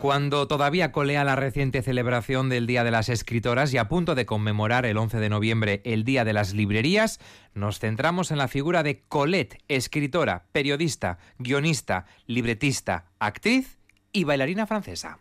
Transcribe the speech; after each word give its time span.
Cuando 0.00 0.48
todavía 0.48 0.92
colea 0.92 1.24
la 1.24 1.36
reciente 1.36 1.82
celebración 1.82 2.48
del 2.48 2.66
Día 2.66 2.84
de 2.84 2.90
las 2.90 3.10
Escritoras 3.10 3.74
y 3.74 3.76
a 3.76 3.88
punto 3.88 4.14
de 4.14 4.24
conmemorar 4.24 4.86
el 4.86 4.96
11 4.96 5.18
de 5.18 5.28
noviembre 5.28 5.82
el 5.84 6.04
Día 6.04 6.24
de 6.24 6.32
las 6.32 6.54
Librerías, 6.54 7.20
nos 7.52 7.80
centramos 7.80 8.30
en 8.30 8.38
la 8.38 8.48
figura 8.48 8.82
de 8.82 9.02
Colette, 9.02 9.58
escritora, 9.68 10.46
periodista, 10.52 11.18
guionista, 11.38 12.06
libretista, 12.26 13.10
actriz 13.18 13.78
y 14.10 14.24
bailarina 14.24 14.66
francesa. 14.66 15.18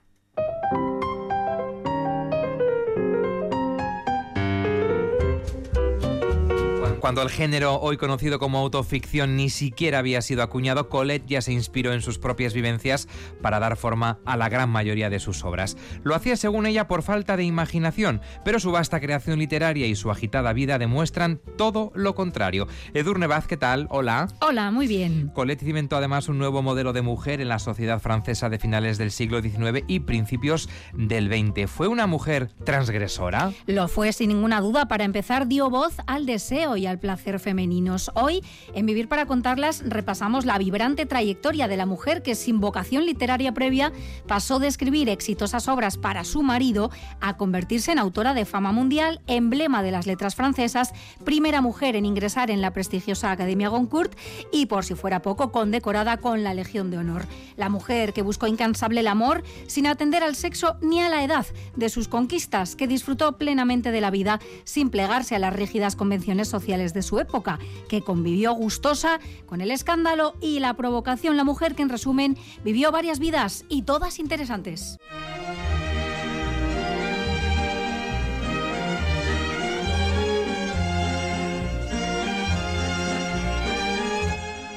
Cuando 7.10 7.24
el 7.24 7.32
género, 7.32 7.80
hoy 7.82 7.98
conocido 7.98 8.38
como 8.38 8.60
autoficción, 8.60 9.36
ni 9.36 9.50
siquiera 9.50 9.98
había 9.98 10.22
sido 10.22 10.44
acuñado, 10.44 10.90
Colette 10.90 11.26
ya 11.26 11.42
se 11.42 11.52
inspiró 11.52 11.92
en 11.92 12.04
sus 12.04 12.20
propias 12.20 12.54
vivencias 12.54 13.08
para 13.42 13.60
dar 13.60 13.78
forma 13.78 14.20
a 14.26 14.38
la 14.38 14.48
gran 14.48 14.70
mayoría 14.70 15.10
de 15.10 15.20
sus 15.20 15.44
obras. 15.44 15.76
Lo 16.04 16.14
hacía, 16.14 16.36
según 16.36 16.68
ella, 16.68 16.88
por 16.88 17.02
falta 17.02 17.36
de 17.36 17.46
imaginación, 17.46 18.22
pero 18.46 18.60
su 18.60 18.72
vasta 18.72 19.00
creación 19.00 19.40
literaria 19.40 19.88
y 19.88 19.96
su 19.96 20.12
agitada 20.12 20.54
vida 20.54 20.78
demuestran 20.78 21.42
todo 21.58 21.92
lo 21.96 22.14
contrario. 22.14 22.68
Edurne 22.94 23.26
Vaz, 23.26 23.48
¿qué 23.48 23.58
tal? 23.58 23.88
Hola. 23.90 24.28
Hola, 24.42 24.70
muy 24.70 24.86
bien. 24.86 25.32
Colette 25.34 25.64
cimentó 25.64 25.98
además 25.98 26.30
un 26.30 26.38
nuevo 26.38 26.62
modelo 26.62 26.94
de 26.94 27.02
mujer 27.02 27.42
en 27.42 27.50
la 27.50 27.58
sociedad 27.58 28.00
francesa 28.00 28.50
de 28.50 28.60
finales 28.60 29.00
del 29.00 29.10
siglo 29.10 29.42
XIX 29.42 29.84
y 29.88 30.02
principios 30.02 30.70
del 30.94 31.28
XX. 31.28 31.72
¿Fue 31.72 31.88
una 31.88 32.06
mujer 32.06 32.50
transgresora? 32.66 33.52
Lo 33.66 33.88
fue 33.88 34.14
sin 34.14 34.28
ninguna 34.28 34.62
duda. 34.62 34.88
Para 34.88 35.06
empezar, 35.06 35.48
dio 35.48 35.72
voz 35.72 35.96
al 36.06 36.28
deseo 36.28 36.78
y 36.78 36.86
al 36.86 36.99
placer 37.00 37.40
femeninos. 37.40 38.12
Hoy, 38.14 38.44
en 38.74 38.86
Vivir 38.86 39.08
para 39.08 39.26
contarlas, 39.26 39.84
repasamos 39.86 40.46
la 40.46 40.58
vibrante 40.58 41.06
trayectoria 41.06 41.68
de 41.68 41.78
la 41.78 41.86
mujer 41.86 42.22
que 42.22 42.36
sin 42.36 42.60
vocación 42.60 43.06
literaria 43.06 43.54
previa 43.54 43.92
pasó 44.28 44.60
de 44.60 44.68
escribir 44.68 45.10
exitosas 45.10 45.68
obras 45.68 45.98
para 45.98 46.24
su 46.24 46.42
marido 46.42 46.92
a 47.22 47.38
convertirse 47.38 47.92
en 47.92 48.00
autora 48.00 48.34
de 48.34 48.46
fama 48.46 48.72
mundial, 48.72 49.22
emblema 49.28 49.84
de 49.84 49.92
las 49.92 50.08
letras 50.08 50.36
francesas, 50.36 50.94
primera 51.24 51.62
mujer 51.62 51.96
en 51.96 52.06
ingresar 52.06 52.52
en 52.52 52.62
la 52.62 52.74
prestigiosa 52.74 53.32
Academia 53.32 53.70
Goncourt 53.70 54.18
y, 54.52 54.66
por 54.66 54.86
si 54.86 54.96
fuera 54.96 55.22
poco, 55.22 55.52
condecorada 55.52 56.18
con 56.18 56.44
la 56.44 56.54
Legión 56.54 56.92
de 56.92 56.98
Honor. 56.98 57.26
La 57.56 57.70
mujer 57.70 58.14
que 58.14 58.22
buscó 58.22 58.48
incansable 58.48 59.02
el 59.02 59.08
amor 59.08 59.44
sin 59.68 59.88
atender 59.88 60.24
al 60.24 60.36
sexo 60.36 60.78
ni 60.82 61.02
a 61.02 61.10
la 61.10 61.24
edad 61.24 61.46
de 61.76 61.90
sus 61.90 62.08
conquistas, 62.08 62.76
que 62.76 62.88
disfrutó 62.88 63.38
plenamente 63.38 63.92
de 63.92 64.02
la 64.02 64.12
vida 64.12 64.40
sin 64.64 64.90
plegarse 64.90 65.36
a 65.36 65.40
las 65.40 65.54
rígidas 65.54 65.96
convenciones 65.96 66.48
sociales 66.48 66.89
de 66.94 67.02
su 67.02 67.20
época, 67.20 67.60
que 67.88 68.02
convivió 68.02 68.54
gustosa 68.54 69.20
con 69.46 69.62
el 69.62 69.72
escándalo 69.72 70.34
y 70.42 70.60
la 70.60 70.76
provocación. 70.76 71.38
La 71.38 71.44
mujer 71.44 71.76
que 71.76 71.84
en 71.84 71.90
resumen 71.90 72.38
vivió 72.64 72.92
varias 72.92 73.20
vidas 73.20 73.66
y 73.70 73.84
todas 73.84 74.20
interesantes. 74.20 74.98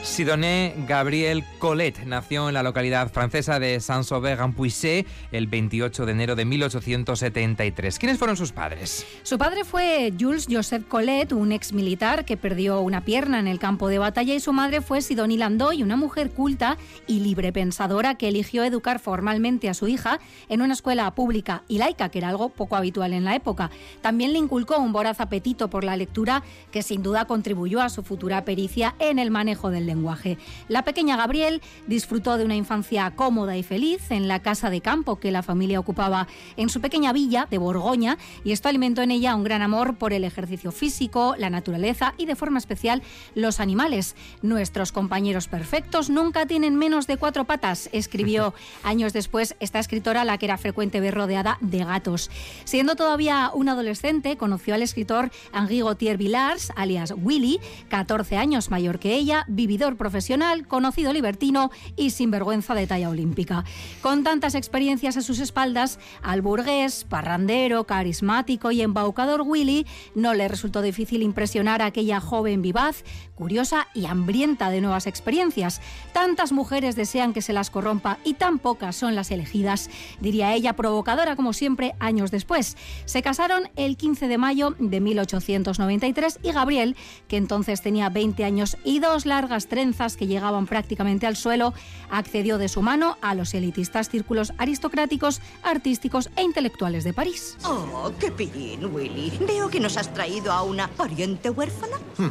Sidoné 0.03 0.75
Gabriel 0.89 1.45
Colette 1.61 2.05
nació 2.05 2.49
en 2.49 2.55
la 2.55 2.65
localidad 2.65 3.13
francesa 3.13 3.61
de 3.61 3.79
Saint-Sauveur-en-Puisé 3.79 5.07
el 5.31 5.47
28 5.47 6.07
de 6.07 6.13
enero 6.13 6.35
de 6.35 6.45
1873. 6.45 8.01
¿Quiénes 8.01 8.19
fueron 8.19 8.37
sus 8.37 8.51
padres? 8.51 9.07
Su 9.23 9.39
padre 9.39 9.65
fue 9.65 10.13
Jules 10.19 10.49
Joseph 10.51 10.89
Colette, 10.89 11.33
un 11.33 11.53
ex 11.53 11.73
militar 11.73 12.25
que 12.25 12.37
perdió 12.37 12.81
una 12.81 13.05
pierna 13.05 13.39
en 13.39 13.47
el 13.47 13.61
campo 13.61 13.87
de 13.87 13.99
batalla, 13.99 14.35
y 14.35 14.41
su 14.41 14.53
madre 14.53 14.81
fue 14.81 15.03
Sidonie 15.03 15.39
Landoy, 15.39 15.85
una 15.85 15.97
mujer 15.97 16.33
culta 16.33 16.79
y 17.07 17.21
librepensadora 17.21 18.17
que 18.17 18.27
eligió 18.27 18.65
educar 18.65 18.99
formalmente 18.99 19.69
a 19.69 19.75
su 19.75 19.87
hija 19.87 20.19
en 20.49 20.63
una 20.63 20.75
escuela 20.75 21.15
pública 21.15 21.63
y 21.69 21.79
laica, 21.79 22.09
que 22.09 22.19
era 22.19 22.29
algo 22.29 22.49
poco 22.49 22.75
habitual 22.75 23.13
en 23.13 23.25
la 23.25 23.37
época. 23.37 23.71
También 24.01 24.33
le 24.33 24.41
inculcó 24.41 24.79
un 24.79 24.93
voraz 24.93 25.21
apetito 25.21 25.71
por 25.71 25.85
la 25.85 25.97
lectura 25.97 26.43
que 26.73 26.83
sin 26.83 27.05
duda 27.05 27.27
contribuyó 27.27 27.81
a 27.81 27.89
su 27.89 28.03
futura 28.03 28.45
pericia 28.45 28.97
en 28.99 29.21
el 29.21 29.31
manejo 29.31 29.71
del 29.71 29.92
lenguaje. 29.93 30.39
La 30.69 30.85
pequeña 30.85 31.17
Gabriel 31.17 31.61
disfrutó 31.87 32.37
de 32.39 32.45
una 32.45 32.57
infancia 32.57 33.11
cómoda 33.15 33.57
y 33.57 33.63
feliz 33.63 34.11
en 34.11 34.27
la 34.27 34.41
casa 34.41 34.71
de 34.71 34.81
campo 34.81 35.21
que 35.21 35.31
la 35.31 35.43
familia 35.43 35.81
ocupaba 35.81 36.27
en 36.57 36.69
su 36.69 36.81
pequeña 36.81 37.13
villa 37.13 37.47
de 37.51 37.59
Borgoña 37.59 38.17
y 38.45 38.53
esto 38.53 38.69
alimentó 38.69 39.03
en 39.03 39.11
ella 39.11 39.37
un 39.37 39.45
gran 39.45 39.63
amor 39.63 39.97
por 39.97 40.13
el 40.13 40.25
ejercicio 40.25 40.73
físico, 40.73 41.35
la 41.39 41.51
naturaleza 41.51 42.15
y 42.17 42.27
de 42.27 42.37
forma 42.37 42.59
especial 42.59 43.03
los 43.35 43.61
animales. 43.61 44.17
Nuestros 44.41 44.93
compañeros 44.93 45.49
perfectos 45.49 46.09
nunca 46.09 46.47
tienen 46.47 46.77
menos 46.77 47.07
de 47.07 47.19
cuatro 47.19 47.45
patas, 47.45 47.91
escribió 47.93 48.55
años 48.83 49.13
después 49.13 49.57
esta 49.61 49.79
escritora 49.79 50.25
la 50.25 50.39
que 50.39 50.47
era 50.47 50.59
frecuente 50.59 51.01
ver 51.01 51.15
rodeada 51.15 51.59
de 51.61 51.85
gatos. 51.85 52.31
Siendo 52.65 52.97
todavía 52.97 53.51
un 53.53 53.69
adolescente, 53.69 54.37
conoció 54.37 54.75
al 54.75 54.83
escritor 54.83 55.31
Henri 55.53 55.81
Gautier 55.81 56.17
Villars, 56.17 56.73
alias 56.77 57.13
Willy, 57.17 57.61
14 57.89 58.37
años 58.37 58.71
mayor 58.71 58.99
que 58.99 59.15
ella, 59.15 59.45
vividor 59.49 59.82
profesional, 59.97 60.67
conocido 60.67 61.13
libertino 61.13 61.71
y 61.97 62.11
sinvergüenza 62.11 62.75
de 62.75 62.87
talla 62.87 63.09
olímpica. 63.09 63.65
Con 64.01 64.25
tantas 64.25 64.55
experiencias 64.55 65.17
a 65.17 65.23
sus 65.23 65.39
espaldas, 65.41 65.99
al 66.23 66.43
burgués, 66.43 67.05
parrandero, 67.05 67.85
carismático 67.85 68.71
y 68.71 68.83
embaucador 68.83 69.43
Willy 69.43 69.87
no 70.15 70.35
le 70.35 70.49
resultó 70.49 70.83
difícil 70.83 71.23
impresionar 71.23 71.83
a 71.83 71.87
aquella 71.87 72.21
joven 72.21 72.63
vivaz, 72.63 73.05
curiosa 73.43 73.89
y 73.93 74.07
hambrienta 74.07 74.71
de 74.71 74.81
nuevas 74.81 75.09
experiencias. 75.09 75.81
Tantas 76.13 76.53
mujeres 76.53 76.95
desean 76.95 77.33
que 77.33 77.43
se 77.43 77.53
las 77.53 77.71
corrompa 77.71 78.19
y 78.23 78.35
tan 78.35 78.61
pocas 78.61 78.95
son 78.95 79.17
las 79.17 79.33
elegidas, 79.33 79.91
diría 80.21 80.55
ella, 80.55 80.75
provocadora 80.75 81.35
como 81.35 81.53
siempre 81.53 81.97
años 81.99 82.31
después. 82.31 82.77
Se 83.05 83.21
casaron 83.21 83.69
el 83.75 83.97
15 83.97 84.29
de 84.29 84.39
mayo 84.39 84.77
de 84.79 85.01
1893 85.01 86.39
y 86.45 86.53
Gabriel, 86.53 86.97
que 87.27 87.37
entonces 87.37 87.83
tenía 87.83 88.11
20 88.11 88.45
años 88.45 88.77
y 88.85 89.01
dos 89.01 89.27
largas 89.27 89.67
trenzas 89.67 90.17
que 90.17 90.29
llegaban 90.29 90.67
prácticamente 90.67 91.27
al 91.27 91.35
suelo, 91.35 91.75
accedió 92.11 92.59
de 92.59 92.69
su 92.69 92.81
mano 92.81 93.17
a 93.23 93.35
los 93.35 93.55
elitistas 93.55 94.09
círculos 94.09 94.53
aristocráticos, 94.57 95.41
artísticos 95.65 96.31
e 96.37 96.43
intelectuales 96.43 97.03
de 97.03 97.13
París. 97.13 97.57
Oh, 97.65 98.13
qué 98.21 98.31
pillín, 98.31 98.85
Willy. 98.95 99.33
Veo 99.49 99.69
que 99.69 99.81
nos 99.81 99.97
has 99.97 100.15
traído 100.15 100.53
a 100.53 100.63
una 100.63 100.87
pariente 100.87 101.51
huérfana. 101.51 101.97
Hmm. 102.17 102.31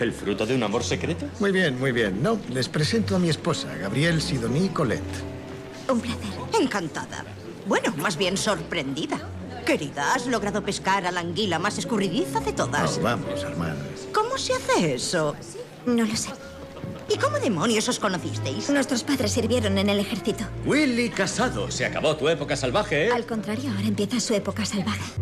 ¿El 0.00 0.12
fruto 0.12 0.46
de 0.46 0.54
un 0.54 0.62
amor 0.62 0.82
secreto? 0.82 1.26
Muy 1.40 1.52
bien, 1.52 1.78
muy 1.78 1.92
bien. 1.92 2.22
No, 2.22 2.40
les 2.48 2.70
presento 2.70 3.16
a 3.16 3.18
mi 3.18 3.28
esposa, 3.28 3.68
Gabriel 3.76 4.22
Sidonie 4.22 4.72
Colette. 4.72 5.02
Un 5.90 6.00
placer. 6.00 6.30
Encantada. 6.58 7.24
Bueno, 7.66 7.92
más 7.98 8.16
bien 8.16 8.38
sorprendida. 8.38 9.20
Querida, 9.66 10.14
has 10.14 10.26
logrado 10.26 10.62
pescar 10.62 11.06
a 11.06 11.12
la 11.12 11.20
anguila 11.20 11.58
más 11.58 11.76
escurridiza 11.76 12.40
de 12.40 12.54
todas. 12.54 12.96
Oh, 12.96 13.02
vamos, 13.02 13.42
hermanos. 13.42 14.08
¿Cómo 14.14 14.38
se 14.38 14.54
hace 14.54 14.94
eso? 14.94 15.36
No 15.84 16.04
lo 16.04 16.16
sé. 16.16 16.30
¿Y 17.10 17.18
cómo 17.18 17.38
demonios 17.38 17.86
os 17.88 17.98
conocisteis? 17.98 18.70
Nuestros 18.70 19.02
padres 19.02 19.32
sirvieron 19.32 19.76
en 19.76 19.90
el 19.90 19.98
ejército. 19.98 20.44
Willy 20.64 21.10
Casado, 21.10 21.70
se 21.70 21.84
acabó 21.84 22.16
tu 22.16 22.28
época 22.28 22.56
salvaje, 22.56 23.08
¿eh? 23.08 23.12
Al 23.12 23.26
contrario, 23.26 23.70
ahora 23.70 23.86
empieza 23.86 24.18
su 24.18 24.32
época 24.32 24.64
salvaje. 24.64 25.12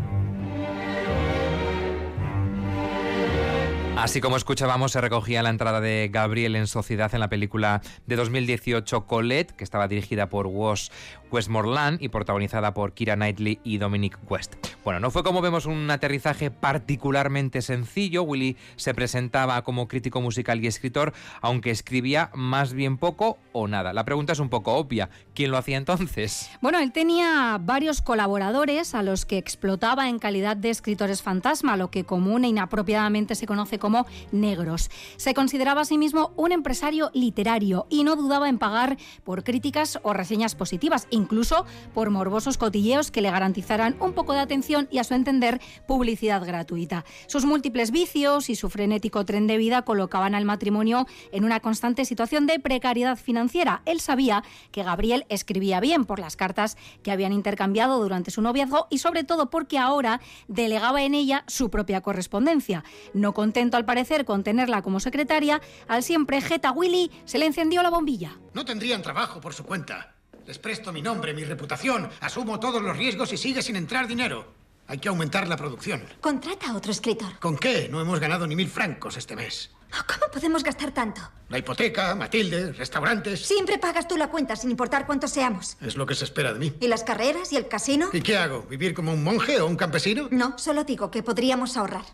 Así 4.01 4.21
como 4.21 4.37
escuchábamos, 4.37 4.93
se 4.93 5.01
recogía 5.01 5.43
la 5.43 5.51
entrada 5.51 5.81
de 5.81 6.09
Gabriel 6.13 6.55
en 6.55 6.69
sociedad 6.69 7.13
en 7.15 7.19
la 7.19 7.29
película 7.29 7.83
de 8.07 8.15
2018 8.15 9.07
Colette, 9.07 9.51
que 9.51 9.65
estaba 9.65 9.89
dirigida 9.89 10.29
por 10.29 10.47
Wash 10.47 10.91
Westmoreland 11.33 12.01
y 12.01 12.09
protagonizada 12.09 12.73
por 12.75 12.93
Kira 12.93 13.17
Knightley 13.17 13.59
y 13.65 13.79
Dominic 13.79 14.17
West. 14.31 14.55
Bueno, 14.85 15.01
no 15.01 15.11
fue 15.11 15.25
como 15.25 15.41
vemos 15.41 15.67
un 15.67 15.91
aterrizaje 15.91 16.53
particularmente 16.53 17.61
sencillo. 17.61 18.23
Willy 18.23 18.57
se 18.77 18.95
presentaba 18.95 19.63
como 19.63 19.89
crítico 19.89 20.21
musical 20.21 20.63
y 20.63 20.69
escritor, 20.69 21.13
aunque 21.43 21.71
escribía 21.71 22.31
más 22.35 22.75
bien 22.75 22.99
poco 22.99 23.39
o 23.53 23.67
nada. 23.67 23.93
La 23.93 24.05
pregunta 24.05 24.33
es 24.33 24.39
un 24.39 24.49
poco 24.49 24.75
obvia. 24.75 25.11
¿Quién 25.35 25.51
lo 25.51 25.59
hacía 25.59 25.77
entonces? 25.77 26.51
Bueno, 26.63 26.79
él 26.79 26.93
tenía 26.93 27.59
varios 27.61 28.01
colaboradores 28.01 28.95
a 28.95 29.03
los 29.03 29.27
que 29.27 29.39
explotaba 29.39 30.09
en 30.09 30.21
calidad 30.21 30.57
de 30.57 30.71
escritores 30.71 31.21
fantasma, 31.21 31.77
lo 31.77 31.91
que 31.91 32.05
común 32.05 32.45
e 32.45 32.49
inapropiadamente 32.49 33.35
se 33.35 33.47
conoce 33.47 33.79
como 33.79 33.88
negros. 34.33 34.91
Se 35.17 35.35
consideraba 35.35 35.83
a 35.83 35.85
sí 35.85 35.99
mismo 35.99 36.33
un 36.37 36.53
empresario 36.53 37.11
literario 37.15 37.87
y 37.91 38.05
no 38.05 38.17
dudaba 38.17 38.49
en 38.49 38.59
pagar 38.59 38.99
por 39.25 39.45
críticas 39.45 39.99
o 40.03 40.13
reseñas 40.13 40.55
positivas, 40.55 41.07
incluso 41.11 41.65
por 41.95 42.11
morbosos 42.11 42.59
cotilleos 42.59 43.11
que 43.11 43.23
le 43.23 43.31
garantizaran 43.31 43.97
un 44.01 44.13
poco 44.13 44.33
de 44.33 44.41
atención 44.41 44.89
y, 44.91 44.99
a 44.99 45.05
su 45.05 45.15
entender, 45.15 45.61
publicidad 45.87 46.45
gratuita. 46.45 47.05
Sus 47.27 47.45
múltiples 47.45 47.91
vicios 47.91 48.51
y 48.51 48.55
su 48.55 48.69
frenético 48.71 49.25
tren 49.25 49.47
de 49.47 49.57
vida 49.57 49.83
colocaban 49.83 50.35
al 50.35 50.45
matrimonio 50.45 51.07
en 51.33 51.45
una 51.45 51.61
constante 51.61 52.05
situación 52.05 52.47
de 52.47 52.59
precariedad 52.59 53.17
financiera. 53.17 53.83
Él 53.87 54.01
sabía 54.01 54.45
que 54.71 54.83
Gabriel 54.83 55.25
escribía 55.29 55.81
bien 55.81 56.05
por 56.05 56.19
las 56.19 56.37
cartas 56.37 56.77
que 57.03 57.11
habían 57.11 57.33
intercambiado 57.33 58.01
durante 58.01 58.31
su 58.31 58.43
noviazgo 58.43 58.87
y 58.91 58.99
sobre 58.99 59.25
todo 59.25 59.51
porque 59.51 59.79
ahora 59.79 60.21
delegaba 60.49 61.03
en 61.03 61.15
ella 61.15 61.45
su 61.47 61.71
propia 61.71 62.01
correspondencia. 62.01 62.85
No 63.15 63.33
contento 63.35 63.77
al 63.79 63.87
parecer 63.87 64.27
con 64.27 64.45
tenerla 64.45 64.83
como 64.83 65.01
secretaria, 65.01 65.63
al 65.89 66.03
siempre 66.03 66.43
jeta 66.43 66.73
Willy 66.73 67.11
se 67.25 67.39
le 67.39 67.47
encendió 67.47 67.83
la 67.83 67.89
bombilla. 67.91 68.37
No 68.53 68.65
tendrían 68.67 69.01
trabajo 69.01 69.41
por 69.41 69.55
su 69.55 69.65
cuenta. 69.65 70.15
Les 70.47 70.59
presto 70.59 70.93
mi 70.93 71.01
nombre, 71.01 71.33
mi 71.33 71.45
reputación, 71.45 72.11
asumo 72.21 72.61
todos 72.61 72.83
los 72.83 72.97
riesgos 72.97 73.33
y 73.33 73.37
sigue 73.37 73.63
sin 73.63 73.77
entrar 73.77 74.07
dinero. 74.07 74.53
Hay 74.87 74.99
que 74.99 75.09
aumentar 75.11 75.47
la 75.47 75.57
producción. 75.57 76.03
Contrata 76.21 76.71
a 76.71 76.75
otro 76.77 76.91
escritor. 76.91 77.39
¿Con 77.41 77.59
qué? 77.59 77.89
No 77.91 78.01
hemos 78.01 78.21
ganado 78.21 78.47
ni 78.47 78.57
mil 78.57 78.69
francos 78.69 79.19
este 79.19 79.37
mes. 79.37 79.71
Oh, 79.93 80.05
¿Cómo 80.07 80.31
podemos 80.33 80.65
gastar 80.65 80.93
tanto? 80.93 81.21
La 81.51 81.59
hipoteca, 81.59 82.15
Matilde, 82.15 82.73
restaurantes. 82.73 83.41
Siempre 83.47 83.79
pagas 83.79 84.09
tú 84.09 84.17
la 84.17 84.29
cuenta, 84.29 84.57
sin 84.57 84.71
importar 84.71 85.07
cuántos 85.07 85.31
seamos. 85.31 85.77
Es 85.83 85.97
lo 85.97 86.07
que 86.07 86.15
se 86.15 86.25
espera 86.25 86.55
de 86.55 86.59
mí. 86.59 86.73
¿Y 86.81 86.89
las 86.89 87.05
carreras 87.05 87.53
y 87.53 87.57
el 87.57 87.69
casino? 87.69 88.09
¿Y 88.13 88.23
qué 88.23 88.39
hago? 88.39 88.63
¿Vivir 88.63 88.95
como 88.95 89.13
un 89.13 89.23
monje 89.23 89.61
o 89.61 89.67
un 89.67 89.77
campesino? 89.77 90.29
No, 90.31 90.59
solo 90.59 90.85
digo 90.85 91.11
que 91.11 91.23
podríamos 91.23 91.77
ahorrar. 91.77 92.05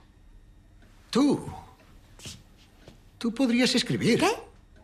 Tú. 1.14 1.46
Tú 3.18 3.32
podrías 3.32 3.72
escribir. 3.76 4.18
¿Qué? 4.18 4.30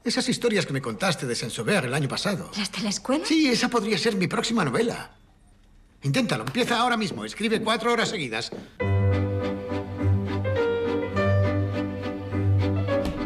Esas 0.05 0.29
historias 0.29 0.65
que 0.65 0.73
me 0.73 0.81
contaste 0.81 1.27
de 1.27 1.35
Saint-Sauveur 1.35 1.87
el 1.87 1.93
año 1.93 2.09
pasado. 2.09 2.53
¿Las 2.57 2.71
de 2.71 2.83
la 2.83 2.91
escuela? 2.91 3.25
Sí, 3.27 3.49
esa 3.49 3.69
podría 3.69 3.99
ser 3.99 4.15
mi 4.15 4.29
próxima 4.29 4.65
novela. 4.65 5.11
Inténtalo, 6.05 6.45
empieza 6.45 6.79
ahora 6.79 6.97
mismo. 6.97 7.25
Escribe 7.25 7.61
cuatro 7.61 7.93
horas 7.93 8.11
seguidas. 8.11 8.53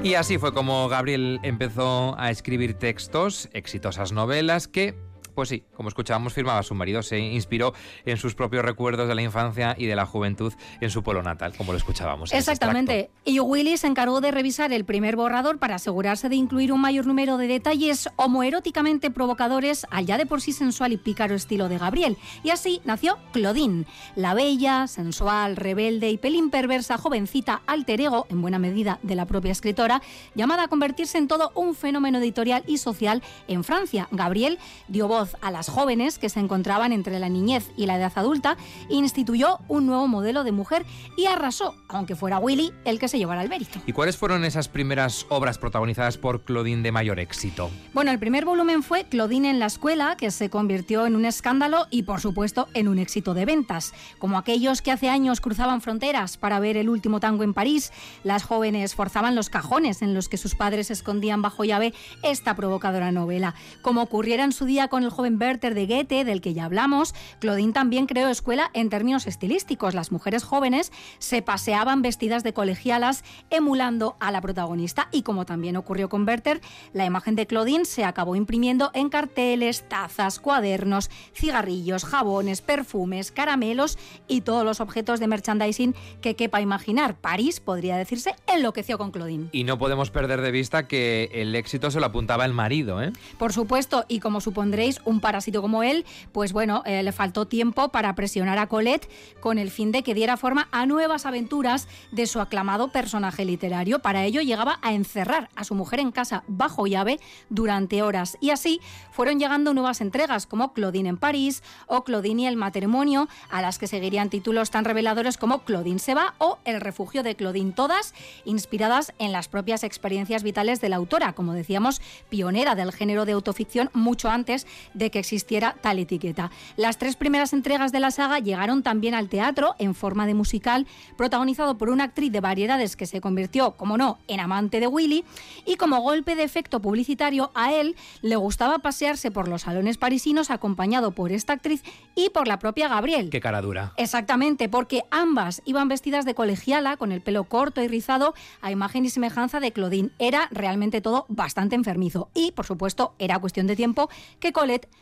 Y 0.02 0.14
así 0.14 0.38
fue 0.38 0.54
como 0.54 0.88
Gabriel 0.88 1.40
empezó 1.42 2.18
a 2.18 2.30
escribir 2.30 2.72
textos, 2.72 3.50
exitosas 3.52 4.12
novelas 4.12 4.66
que 4.66 4.94
pues 5.34 5.48
sí, 5.48 5.64
como 5.74 5.88
escuchábamos, 5.88 6.32
firmaba 6.32 6.62
su 6.62 6.74
marido, 6.74 7.02
se 7.02 7.18
inspiró 7.18 7.74
en 8.04 8.16
sus 8.16 8.34
propios 8.34 8.64
recuerdos 8.64 9.08
de 9.08 9.14
la 9.14 9.22
infancia 9.22 9.74
y 9.78 9.86
de 9.86 9.96
la 9.96 10.06
juventud 10.06 10.52
en 10.80 10.90
su 10.90 11.02
pueblo 11.02 11.22
natal, 11.22 11.54
como 11.56 11.72
lo 11.72 11.78
escuchábamos. 11.78 12.32
Exactamente. 12.32 13.10
Y 13.24 13.40
Willy 13.40 13.76
se 13.76 13.86
encargó 13.86 14.20
de 14.20 14.30
revisar 14.30 14.72
el 14.72 14.84
primer 14.84 15.16
borrador 15.16 15.58
para 15.58 15.76
asegurarse 15.76 16.28
de 16.28 16.36
incluir 16.36 16.72
un 16.72 16.80
mayor 16.80 17.06
número 17.06 17.36
de 17.36 17.48
detalles 17.48 18.08
homoeróticamente 18.16 19.10
provocadores 19.10 19.86
al 19.90 20.06
ya 20.06 20.18
de 20.18 20.26
por 20.26 20.40
sí 20.40 20.52
sensual 20.52 20.92
y 20.92 20.96
pícaro 20.96 21.34
estilo 21.34 21.68
de 21.68 21.78
Gabriel. 21.78 22.16
Y 22.42 22.50
así 22.50 22.80
nació 22.84 23.18
Claudine, 23.32 23.86
la 24.16 24.34
bella, 24.34 24.86
sensual, 24.86 25.56
rebelde 25.56 26.10
y 26.10 26.18
pelín 26.18 26.50
perversa 26.50 26.98
jovencita 26.98 27.62
alter 27.66 28.00
ego, 28.00 28.26
en 28.28 28.42
buena 28.42 28.58
medida 28.58 28.98
de 29.02 29.14
la 29.14 29.26
propia 29.26 29.52
escritora, 29.52 30.02
llamada 30.34 30.64
a 30.64 30.68
convertirse 30.68 31.18
en 31.18 31.28
todo 31.28 31.52
un 31.54 31.74
fenómeno 31.74 32.18
editorial 32.18 32.62
y 32.66 32.78
social 32.78 33.22
en 33.48 33.64
Francia. 33.64 34.08
Gabriel 34.10 34.58
dio 34.88 35.08
voz 35.24 35.36
a 35.40 35.50
las 35.50 35.68
jóvenes 35.68 36.18
que 36.18 36.28
se 36.28 36.40
encontraban 36.40 36.92
entre 36.92 37.18
la 37.18 37.28
niñez 37.28 37.70
y 37.76 37.86
la 37.86 37.96
edad 37.96 38.12
adulta, 38.16 38.56
instituyó 38.90 39.58
un 39.68 39.86
nuevo 39.86 40.06
modelo 40.06 40.44
de 40.44 40.52
mujer 40.52 40.84
y 41.16 41.26
arrasó, 41.26 41.74
aunque 41.88 42.16
fuera 42.16 42.38
Willy 42.38 42.72
el 42.84 42.98
que 42.98 43.08
se 43.08 43.18
llevara 43.18 43.42
el 43.42 43.48
mérito. 43.48 43.80
¿Y 43.86 43.92
cuáles 43.92 44.16
fueron 44.16 44.44
esas 44.44 44.68
primeras 44.68 45.26
obras 45.30 45.58
protagonizadas 45.58 46.18
por 46.18 46.44
Claudine 46.44 46.82
de 46.82 46.92
mayor 46.92 47.20
éxito? 47.20 47.70
Bueno, 47.92 48.10
el 48.10 48.18
primer 48.18 48.44
volumen 48.44 48.82
fue 48.82 49.04
Claudine 49.04 49.50
en 49.50 49.58
la 49.58 49.66
escuela, 49.66 50.16
que 50.16 50.30
se 50.30 50.50
convirtió 50.50 51.06
en 51.06 51.16
un 51.16 51.24
escándalo 51.24 51.86
y, 51.90 52.02
por 52.02 52.20
supuesto, 52.20 52.68
en 52.74 52.88
un 52.88 52.98
éxito 52.98 53.32
de 53.34 53.44
ventas. 53.44 53.94
Como 54.18 54.36
aquellos 54.36 54.82
que 54.82 54.92
hace 54.92 55.08
años 55.08 55.40
cruzaban 55.40 55.80
fronteras 55.80 56.36
para 56.36 56.60
ver 56.60 56.76
el 56.76 56.88
último 56.88 57.20
tango 57.20 57.44
en 57.44 57.54
París, 57.54 57.92
las 58.24 58.42
jóvenes 58.42 58.94
forzaban 58.94 59.34
los 59.34 59.48
cajones 59.48 60.02
en 60.02 60.12
los 60.12 60.28
que 60.28 60.36
sus 60.36 60.54
padres 60.54 60.90
escondían 60.90 61.40
bajo 61.40 61.64
llave 61.64 61.94
esta 62.22 62.54
provocadora 62.54 63.12
novela. 63.12 63.54
Como 63.80 64.02
ocurriera 64.02 64.44
en 64.44 64.52
su 64.52 64.64
día 64.64 64.88
con 64.88 65.04
el 65.04 65.10
joven 65.14 65.38
Werther 65.40 65.74
de 65.74 65.86
Goethe, 65.86 66.24
del 66.24 66.40
que 66.40 66.52
ya 66.52 66.66
hablamos, 66.66 67.14
Claudine 67.38 67.72
también 67.72 68.06
creó 68.06 68.28
escuela 68.28 68.70
en 68.74 68.90
términos 68.90 69.26
estilísticos. 69.26 69.94
Las 69.94 70.12
mujeres 70.12 70.44
jóvenes 70.44 70.92
se 71.18 71.40
paseaban 71.40 72.02
vestidas 72.02 72.42
de 72.42 72.52
colegialas, 72.52 73.24
emulando 73.50 74.16
a 74.20 74.30
la 74.30 74.40
protagonista. 74.40 75.08
Y 75.12 75.22
como 75.22 75.46
también 75.46 75.76
ocurrió 75.76 76.08
con 76.08 76.26
Werther, 76.26 76.60
la 76.92 77.04
imagen 77.04 77.36
de 77.36 77.46
Claudine 77.46 77.84
se 77.84 78.04
acabó 78.04 78.36
imprimiendo 78.36 78.90
en 78.94 79.08
carteles, 79.08 79.88
tazas, 79.88 80.38
cuadernos, 80.40 81.10
cigarrillos, 81.34 82.04
jabones, 82.04 82.60
perfumes, 82.60 83.32
caramelos 83.32 83.98
y 84.28 84.42
todos 84.42 84.64
los 84.64 84.80
objetos 84.80 85.20
de 85.20 85.28
merchandising 85.28 85.94
que 86.20 86.36
quepa 86.36 86.60
imaginar. 86.60 87.14
París, 87.16 87.60
podría 87.60 87.96
decirse, 87.96 88.34
enloqueció 88.46 88.98
con 88.98 89.10
Claudine. 89.10 89.48
Y 89.52 89.64
no 89.64 89.78
podemos 89.78 90.10
perder 90.10 90.40
de 90.40 90.50
vista 90.50 90.88
que 90.88 91.30
el 91.32 91.54
éxito 91.54 91.90
se 91.90 92.00
lo 92.00 92.06
apuntaba 92.06 92.44
el 92.44 92.52
marido, 92.52 93.02
¿eh? 93.02 93.12
Por 93.38 93.52
supuesto, 93.52 94.04
y 94.08 94.20
como 94.20 94.40
supondréis, 94.40 95.00
un 95.04 95.20
parásito 95.20 95.62
como 95.62 95.82
él, 95.82 96.04
pues 96.32 96.52
bueno, 96.52 96.82
eh, 96.86 97.02
le 97.02 97.12
faltó 97.12 97.46
tiempo 97.46 97.88
para 97.88 98.14
presionar 98.14 98.58
a 98.58 98.68
Colette 98.68 99.08
con 99.40 99.58
el 99.58 99.70
fin 99.70 99.92
de 99.92 100.02
que 100.02 100.14
diera 100.14 100.36
forma 100.36 100.68
a 100.72 100.86
nuevas 100.86 101.26
aventuras 101.26 101.88
de 102.12 102.26
su 102.26 102.40
aclamado 102.40 102.88
personaje 102.88 103.44
literario. 103.44 104.00
Para 104.00 104.24
ello 104.24 104.40
llegaba 104.40 104.78
a 104.82 104.92
encerrar 104.92 105.48
a 105.54 105.64
su 105.64 105.74
mujer 105.74 106.00
en 106.00 106.12
casa 106.12 106.44
bajo 106.46 106.86
llave 106.86 107.20
durante 107.48 108.02
horas. 108.02 108.36
Y 108.40 108.50
así 108.50 108.80
fueron 109.10 109.38
llegando 109.38 109.74
nuevas 109.74 110.00
entregas 110.00 110.46
como 110.46 110.72
Claudine 110.72 111.08
en 111.08 111.16
París 111.16 111.62
o 111.86 112.04
Claudine 112.04 112.42
y 112.42 112.46
el 112.46 112.56
matrimonio, 112.56 113.28
a 113.50 113.62
las 113.62 113.78
que 113.78 113.86
seguirían 113.86 114.30
títulos 114.30 114.70
tan 114.70 114.84
reveladores 114.84 115.36
como 115.36 115.64
Claudine 115.64 115.98
se 115.98 116.14
va 116.14 116.34
o 116.38 116.58
El 116.64 116.80
refugio 116.80 117.22
de 117.22 117.36
Claudine, 117.36 117.72
todas 117.72 118.14
inspiradas 118.44 119.12
en 119.18 119.32
las 119.32 119.48
propias 119.48 119.84
experiencias 119.84 120.42
vitales 120.42 120.80
de 120.80 120.88
la 120.88 120.96
autora, 120.96 121.32
como 121.32 121.52
decíamos, 121.52 122.00
pionera 122.28 122.74
del 122.74 122.92
género 122.92 123.24
de 123.24 123.32
autoficción 123.32 123.90
mucho 123.92 124.28
antes 124.28 124.66
de 124.94 125.10
que 125.10 125.18
existiera 125.18 125.76
tal 125.80 125.98
etiqueta. 125.98 126.50
Las 126.76 126.98
tres 126.98 127.16
primeras 127.16 127.52
entregas 127.52 127.92
de 127.92 128.00
la 128.00 128.10
saga 128.10 128.38
llegaron 128.38 128.82
también 128.82 129.14
al 129.14 129.28
teatro 129.28 129.74
en 129.78 129.94
forma 129.94 130.26
de 130.26 130.34
musical, 130.34 130.86
protagonizado 131.16 131.76
por 131.76 131.90
una 131.90 132.04
actriz 132.04 132.32
de 132.32 132.40
variedades 132.40 132.96
que 132.96 133.06
se 133.06 133.20
convirtió, 133.20 133.72
como 133.72 133.96
no, 133.96 134.18
en 134.28 134.40
amante 134.40 134.80
de 134.80 134.86
Willy, 134.86 135.24
y 135.64 135.76
como 135.76 136.00
golpe 136.00 136.34
de 136.34 136.44
efecto 136.44 136.80
publicitario 136.80 137.50
a 137.54 137.72
él 137.72 137.96
le 138.22 138.36
gustaba 138.36 138.78
pasearse 138.78 139.30
por 139.30 139.48
los 139.48 139.62
salones 139.62 139.98
parisinos 139.98 140.50
acompañado 140.50 141.10
por 141.12 141.32
esta 141.32 141.52
actriz 141.52 141.82
y 142.14 142.30
por 142.30 142.48
la 142.48 142.58
propia 142.58 142.88
Gabriel. 142.88 143.30
Qué 143.30 143.40
cara 143.40 143.60
dura. 143.60 143.92
Exactamente, 143.96 144.68
porque 144.68 145.02
ambas 145.10 145.62
iban 145.64 145.88
vestidas 145.88 146.24
de 146.24 146.34
colegiala, 146.34 146.96
con 146.96 147.12
el 147.12 147.20
pelo 147.20 147.44
corto 147.44 147.82
y 147.82 147.88
rizado, 147.88 148.34
a 148.60 148.70
imagen 148.70 149.04
y 149.04 149.10
semejanza 149.10 149.60
de 149.60 149.72
Claudine. 149.72 150.10
Era 150.18 150.48
realmente 150.50 151.00
todo 151.00 151.26
bastante 151.28 151.74
enfermizo. 151.74 152.28
Y, 152.34 152.52
por 152.52 152.66
supuesto, 152.66 153.14
era 153.18 153.38
cuestión 153.38 153.66
de 153.66 153.76
tiempo 153.76 154.08
que 154.40 154.52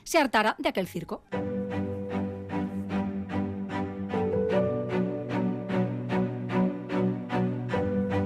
Se 0.05 0.19
hartara 0.19 0.57
de 0.59 0.69
aquel 0.69 0.87
circo. 0.87 1.23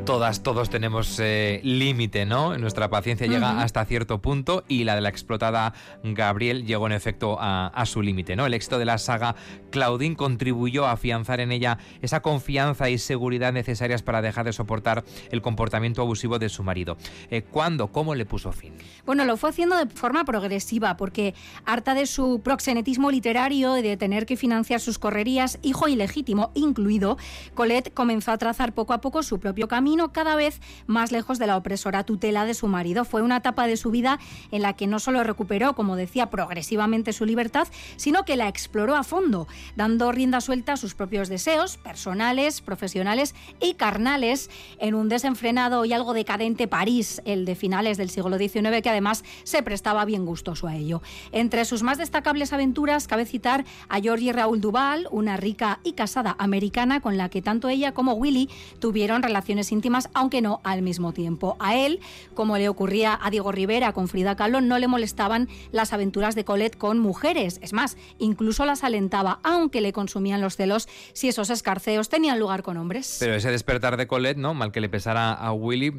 Todas, 0.06 0.44
todos 0.44 0.70
tenemos 0.70 1.18
eh, 1.18 1.60
límite, 1.64 2.26
¿no? 2.26 2.56
Nuestra 2.58 2.88
paciencia 2.88 3.26
llega 3.26 3.60
hasta 3.60 3.84
cierto 3.84 4.22
punto 4.22 4.62
y 4.68 4.84
la 4.84 4.94
de 4.94 5.00
la 5.00 5.08
explotada 5.08 5.75
Gabriel 6.04 6.64
llegó 6.64 6.86
en 6.86 6.92
efecto 6.92 7.38
a, 7.40 7.66
a 7.66 7.86
su 7.86 8.02
límite, 8.02 8.36
¿no? 8.36 8.46
El 8.46 8.54
éxito 8.54 8.78
de 8.78 8.84
la 8.84 8.98
saga 8.98 9.34
Claudine 9.70 10.14
contribuyó 10.14 10.86
a 10.86 10.92
afianzar 10.92 11.40
en 11.40 11.50
ella 11.50 11.78
esa 12.02 12.22
confianza 12.22 12.88
y 12.88 12.98
seguridad 12.98 13.52
necesarias 13.52 14.02
para 14.02 14.22
dejar 14.22 14.46
de 14.46 14.52
soportar 14.52 15.04
el 15.32 15.42
comportamiento 15.42 16.02
abusivo 16.02 16.38
de 16.38 16.50
su 16.50 16.62
marido. 16.62 16.96
Eh, 17.30 17.42
¿Cuándo? 17.42 17.88
¿Cómo 17.88 18.14
le 18.14 18.26
puso 18.26 18.52
fin? 18.52 18.75
Bueno, 19.04 19.25
lo 19.25 19.36
fue 19.36 19.50
haciendo 19.50 19.76
de 19.76 19.86
forma 19.86 20.25
progresiva, 20.25 20.96
porque 20.96 21.34
harta 21.64 21.94
de 21.94 22.06
su 22.06 22.40
proxenetismo 22.42 23.10
literario 23.10 23.76
y 23.76 23.82
de 23.82 23.96
tener 23.96 24.25
que 24.25 24.36
financiar 24.36 24.78
sus 24.78 25.00
correrías, 25.00 25.58
hijo 25.62 25.88
ilegítimo 25.88 26.52
incluido, 26.54 27.18
Colette 27.54 27.92
comenzó 27.92 28.30
a 28.30 28.38
trazar 28.38 28.72
poco 28.72 28.92
a 28.92 29.00
poco 29.00 29.25
su 29.25 29.40
propio 29.40 29.66
camino, 29.66 29.95
cada 30.12 30.36
vez 30.36 30.60
más 30.86 31.12
lejos 31.12 31.38
de 31.38 31.46
la 31.46 31.56
opresora 31.56 32.04
tutela 32.04 32.44
de 32.44 32.54
su 32.54 32.68
marido. 32.68 33.04
Fue 33.04 33.22
una 33.22 33.38
etapa 33.38 33.66
de 33.66 33.76
su 33.76 33.90
vida 33.90 34.18
en 34.50 34.62
la 34.62 34.74
que 34.74 34.86
no 34.86 34.98
solo 34.98 35.24
recuperó, 35.24 35.74
como 35.74 35.96
decía, 35.96 36.30
progresivamente 36.30 37.12
su 37.12 37.24
libertad, 37.24 37.68
sino 37.96 38.24
que 38.24 38.36
la 38.36 38.48
exploró 38.48 38.96
a 38.96 39.02
fondo, 39.02 39.48
dando 39.76 40.12
rienda 40.12 40.40
suelta 40.40 40.74
a 40.74 40.76
sus 40.76 40.94
propios 40.94 41.28
deseos 41.28 41.76
personales, 41.76 42.60
profesionales 42.60 43.34
y 43.60 43.74
carnales 43.74 44.50
en 44.78 44.94
un 44.94 45.08
desenfrenado 45.08 45.84
y 45.84 45.92
algo 45.92 46.14
decadente 46.14 46.68
París, 46.68 47.22
el 47.24 47.44
de 47.44 47.54
finales 47.54 47.96
del 47.96 48.10
siglo 48.10 48.38
XIX, 48.38 48.82
que 48.82 48.90
además 48.90 49.24
se 49.44 49.62
prestaba 49.62 50.04
bien 50.04 50.24
gustoso 50.26 50.66
a 50.66 50.76
ello. 50.76 51.02
Entre 51.32 51.64
sus 51.64 51.82
más 51.82 51.98
destacables 51.98 52.52
aventuras 52.52 53.06
cabe 53.08 53.26
citar 53.26 53.64
a 53.88 54.00
Georgie 54.00 54.32
Raúl 54.32 54.60
Duval, 54.60 55.08
una 55.10 55.36
rica 55.36 55.80
y 55.82 55.92
casada 55.92 56.36
americana 56.38 57.00
con 57.00 57.16
la 57.16 57.28
que 57.28 57.42
tanto 57.42 57.68
ella 57.68 57.92
como 57.92 58.14
Willy 58.14 58.50
tuvieron 58.78 59.22
relaciones 59.22 59.72
íntimas 59.72 59.85
aunque 60.14 60.42
no 60.42 60.60
al 60.64 60.82
mismo 60.82 61.12
tiempo. 61.12 61.56
A 61.58 61.76
él, 61.76 62.00
como 62.34 62.56
le 62.58 62.68
ocurría 62.68 63.18
a 63.20 63.30
Diego 63.30 63.52
Rivera 63.52 63.92
con 63.92 64.08
Frida 64.08 64.36
Kahlo, 64.36 64.60
no 64.60 64.78
le 64.78 64.88
molestaban 64.88 65.48
las 65.72 65.92
aventuras 65.92 66.34
de 66.34 66.44
Colette 66.44 66.76
con 66.76 66.98
mujeres. 66.98 67.58
Es 67.62 67.72
más, 67.72 67.96
incluso 68.18 68.64
las 68.66 68.84
alentaba, 68.84 69.40
aunque 69.42 69.80
le 69.80 69.92
consumían 69.92 70.40
los 70.40 70.56
celos 70.56 70.88
si 71.12 71.28
esos 71.28 71.50
escarceos 71.50 72.08
tenían 72.08 72.38
lugar 72.38 72.62
con 72.62 72.76
hombres. 72.76 73.16
Pero 73.20 73.34
ese 73.34 73.50
despertar 73.50 73.96
de 73.96 74.06
Colette, 74.06 74.38
¿no? 74.38 74.54
Mal 74.54 74.72
que 74.72 74.80
le 74.80 74.88
pesara 74.88 75.32
a 75.32 75.52
Willy, 75.52 75.92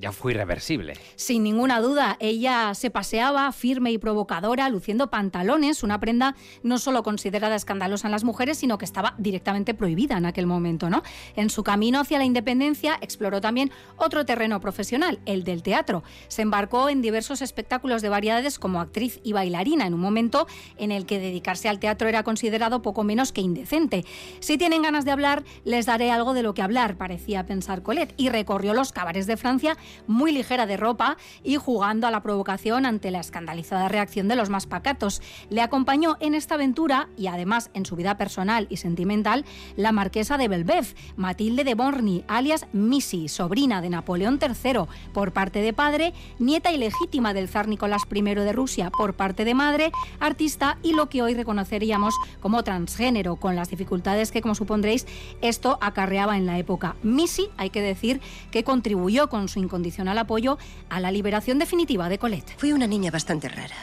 ya 0.00 0.12
fue 0.12 0.32
irreversible. 0.32 0.94
Sin 1.16 1.42
ninguna 1.42 1.80
duda, 1.80 2.16
ella 2.20 2.74
se 2.74 2.90
paseaba 2.90 3.50
firme 3.52 3.90
y 3.90 3.98
provocadora, 3.98 4.68
luciendo 4.68 5.10
pantalones, 5.10 5.82
una 5.82 6.00
prenda 6.00 6.36
no 6.62 6.78
solo 6.78 7.02
considerada 7.02 7.56
escandalosa 7.56 8.08
en 8.08 8.12
las 8.12 8.24
mujeres, 8.24 8.58
sino 8.58 8.78
que 8.78 8.84
estaba 8.84 9.14
directamente 9.18 9.74
prohibida 9.74 10.16
en 10.16 10.26
aquel 10.26 10.46
momento. 10.46 10.90
¿no? 10.90 11.02
En 11.36 11.50
su 11.50 11.62
camino 11.62 12.00
hacia 12.00 12.18
la 12.18 12.24
independencia 12.24 12.98
exploró 13.00 13.40
también 13.40 13.70
otro 13.96 14.24
terreno 14.24 14.60
profesional, 14.60 15.18
el 15.26 15.44
del 15.44 15.62
teatro. 15.62 16.02
Se 16.28 16.42
embarcó 16.42 16.88
en 16.88 17.02
diversos 17.02 17.42
espectáculos 17.42 18.02
de 18.02 18.08
variedades 18.08 18.58
como 18.58 18.80
actriz 18.80 19.20
y 19.22 19.32
bailarina, 19.32 19.86
en 19.86 19.94
un 19.94 20.00
momento 20.00 20.46
en 20.76 20.92
el 20.92 21.06
que 21.06 21.18
dedicarse 21.18 21.68
al 21.68 21.78
teatro 21.78 22.08
era 22.08 22.22
considerado 22.22 22.82
poco 22.82 23.04
menos 23.04 23.32
que 23.32 23.40
indecente. 23.40 24.04
Si 24.40 24.58
tienen 24.58 24.82
ganas 24.82 25.04
de 25.04 25.10
hablar, 25.10 25.44
les 25.64 25.86
daré 25.86 26.10
algo 26.10 26.34
de 26.34 26.42
lo 26.42 26.54
que 26.54 26.62
hablar, 26.62 26.96
parecía 26.96 27.46
pensar 27.46 27.82
Colette, 27.82 28.14
y 28.16 28.28
recorrió 28.28 28.74
los 28.74 28.92
cabares 28.92 29.26
de 29.26 29.36
Francia 29.36 29.76
muy 30.06 30.32
ligera 30.32 30.66
de 30.66 30.76
ropa 30.76 31.16
y 31.42 31.56
jugando 31.56 32.06
a 32.06 32.10
la 32.10 32.22
provocación 32.22 32.86
ante 32.86 33.10
la 33.10 33.20
escandalizada 33.20 33.88
reacción 33.88 34.28
de 34.28 34.36
los 34.36 34.50
más 34.50 34.66
pacatos. 34.66 35.22
Le 35.50 35.62
acompañó 35.62 36.16
en 36.20 36.34
esta 36.34 36.54
aventura 36.54 37.08
y 37.16 37.26
además 37.26 37.70
en 37.74 37.86
su 37.86 37.96
vida 37.96 38.16
personal 38.16 38.66
y 38.70 38.76
sentimental 38.76 39.44
la 39.76 39.92
marquesa 39.92 40.38
de 40.38 40.48
Belbeuf, 40.48 40.94
Matilde 41.16 41.64
de 41.64 41.74
Borny, 41.74 42.24
alias 42.28 42.66
Missy, 42.72 43.28
sobrina 43.28 43.80
de 43.80 43.90
Napoleón 43.90 44.38
III 44.40 44.86
por 45.12 45.32
parte 45.32 45.60
de 45.60 45.72
padre, 45.72 46.14
nieta 46.38 46.70
ilegítima 46.72 47.34
del 47.34 47.48
zar 47.48 47.68
Nicolás 47.68 48.02
I 48.10 48.22
de 48.22 48.52
Rusia 48.52 48.90
por 48.90 49.14
parte 49.14 49.44
de 49.44 49.54
madre, 49.54 49.92
artista 50.20 50.78
y 50.82 50.92
lo 50.92 51.08
que 51.08 51.22
hoy 51.22 51.34
reconoceríamos 51.34 52.14
como 52.40 52.62
transgénero, 52.64 53.36
con 53.36 53.56
las 53.56 53.70
dificultades 53.70 54.32
que, 54.32 54.42
como 54.42 54.54
supondréis, 54.54 55.06
esto 55.40 55.78
acarreaba 55.80 56.36
en 56.36 56.46
la 56.46 56.58
época. 56.58 56.96
Missy, 57.02 57.48
hay 57.56 57.70
que 57.70 57.82
decir, 57.82 58.20
que 58.50 58.64
contribuyó 58.64 59.28
con 59.28 59.48
su 59.48 59.58
incondicional 59.78 60.18
apoyo 60.18 60.58
a 60.88 60.98
la 60.98 61.12
liberación 61.12 61.58
definitiva 61.58 62.08
de 62.08 62.18
Colette. 62.18 62.54
Fui 62.58 62.72
una 62.72 62.88
niña 62.88 63.12
bastante 63.12 63.48
rara, 63.48 63.76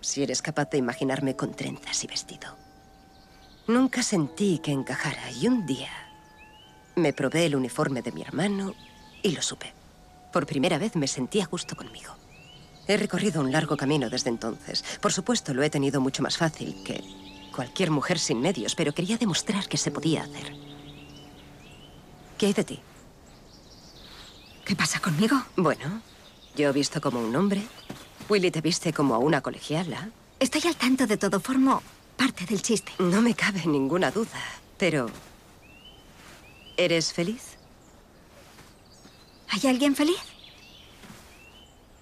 si 0.00 0.22
eres 0.22 0.40
capaz 0.40 0.70
de 0.70 0.78
imaginarme 0.78 1.34
con 1.34 1.52
trenzas 1.52 2.04
y 2.04 2.06
vestido. 2.06 2.56
Nunca 3.66 4.04
sentí 4.04 4.60
que 4.60 4.70
encajara 4.70 5.32
y 5.32 5.48
un 5.48 5.66
día 5.66 5.90
me 6.94 7.12
probé 7.12 7.46
el 7.46 7.56
uniforme 7.56 8.02
de 8.02 8.12
mi 8.12 8.22
hermano 8.22 8.74
y 9.22 9.32
lo 9.32 9.42
supe. 9.42 9.72
Por 10.32 10.46
primera 10.46 10.78
vez 10.78 10.94
me 10.94 11.08
sentía 11.08 11.44
justo 11.44 11.74
conmigo. 11.74 12.14
He 12.86 12.96
recorrido 12.96 13.40
un 13.40 13.50
largo 13.50 13.76
camino 13.76 14.08
desde 14.08 14.30
entonces. 14.30 14.84
Por 15.00 15.12
supuesto, 15.12 15.52
lo 15.54 15.64
he 15.64 15.70
tenido 15.70 16.00
mucho 16.00 16.22
más 16.22 16.36
fácil 16.36 16.84
que 16.84 17.02
cualquier 17.52 17.90
mujer 17.90 18.20
sin 18.20 18.40
medios, 18.40 18.76
pero 18.76 18.92
quería 18.94 19.18
demostrar 19.18 19.66
que 19.66 19.76
se 19.76 19.90
podía 19.90 20.22
hacer. 20.22 20.54
¿Qué 22.38 22.46
hay 22.46 22.52
de 22.52 22.64
ti? 22.64 22.80
¿Qué 24.66 24.74
pasa 24.74 24.98
conmigo? 24.98 25.40
Bueno, 25.54 26.02
yo 26.56 26.68
he 26.68 26.72
visto 26.72 27.00
como 27.00 27.20
un 27.20 27.36
hombre. 27.36 27.62
Willy 28.28 28.50
te 28.50 28.60
viste 28.60 28.92
como 28.92 29.14
a 29.14 29.18
una 29.18 29.40
colegiala. 29.40 30.10
Estoy 30.40 30.62
al 30.66 30.74
tanto 30.74 31.06
de 31.06 31.16
todo. 31.16 31.38
Formo 31.38 31.84
parte 32.16 32.44
del 32.46 32.62
chiste. 32.62 32.90
No 32.98 33.22
me 33.22 33.34
cabe 33.34 33.64
ninguna 33.64 34.10
duda. 34.10 34.42
Pero... 34.76 35.08
¿Eres 36.76 37.12
feliz? 37.12 37.56
¿Hay 39.50 39.70
alguien 39.70 39.94
feliz? 39.94 40.18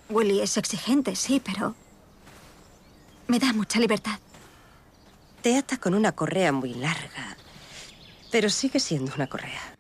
Willy 0.09 0.41
es 0.41 0.57
exigente, 0.57 1.15
sí, 1.17 1.43
pero... 1.45 1.75
Me 3.27 3.39
da 3.39 3.53
mucha 3.53 3.79
libertad. 3.79 4.19
Te 5.43 5.59
ata 5.59 5.77
con 5.77 5.95
una 5.95 6.13
correa 6.13 6.51
muy 6.51 6.73
larga, 6.73 7.37
pero 8.31 8.49
sigue 8.49 8.81
siendo 8.81 9.15
una 9.15 9.27
correa. 9.27 9.74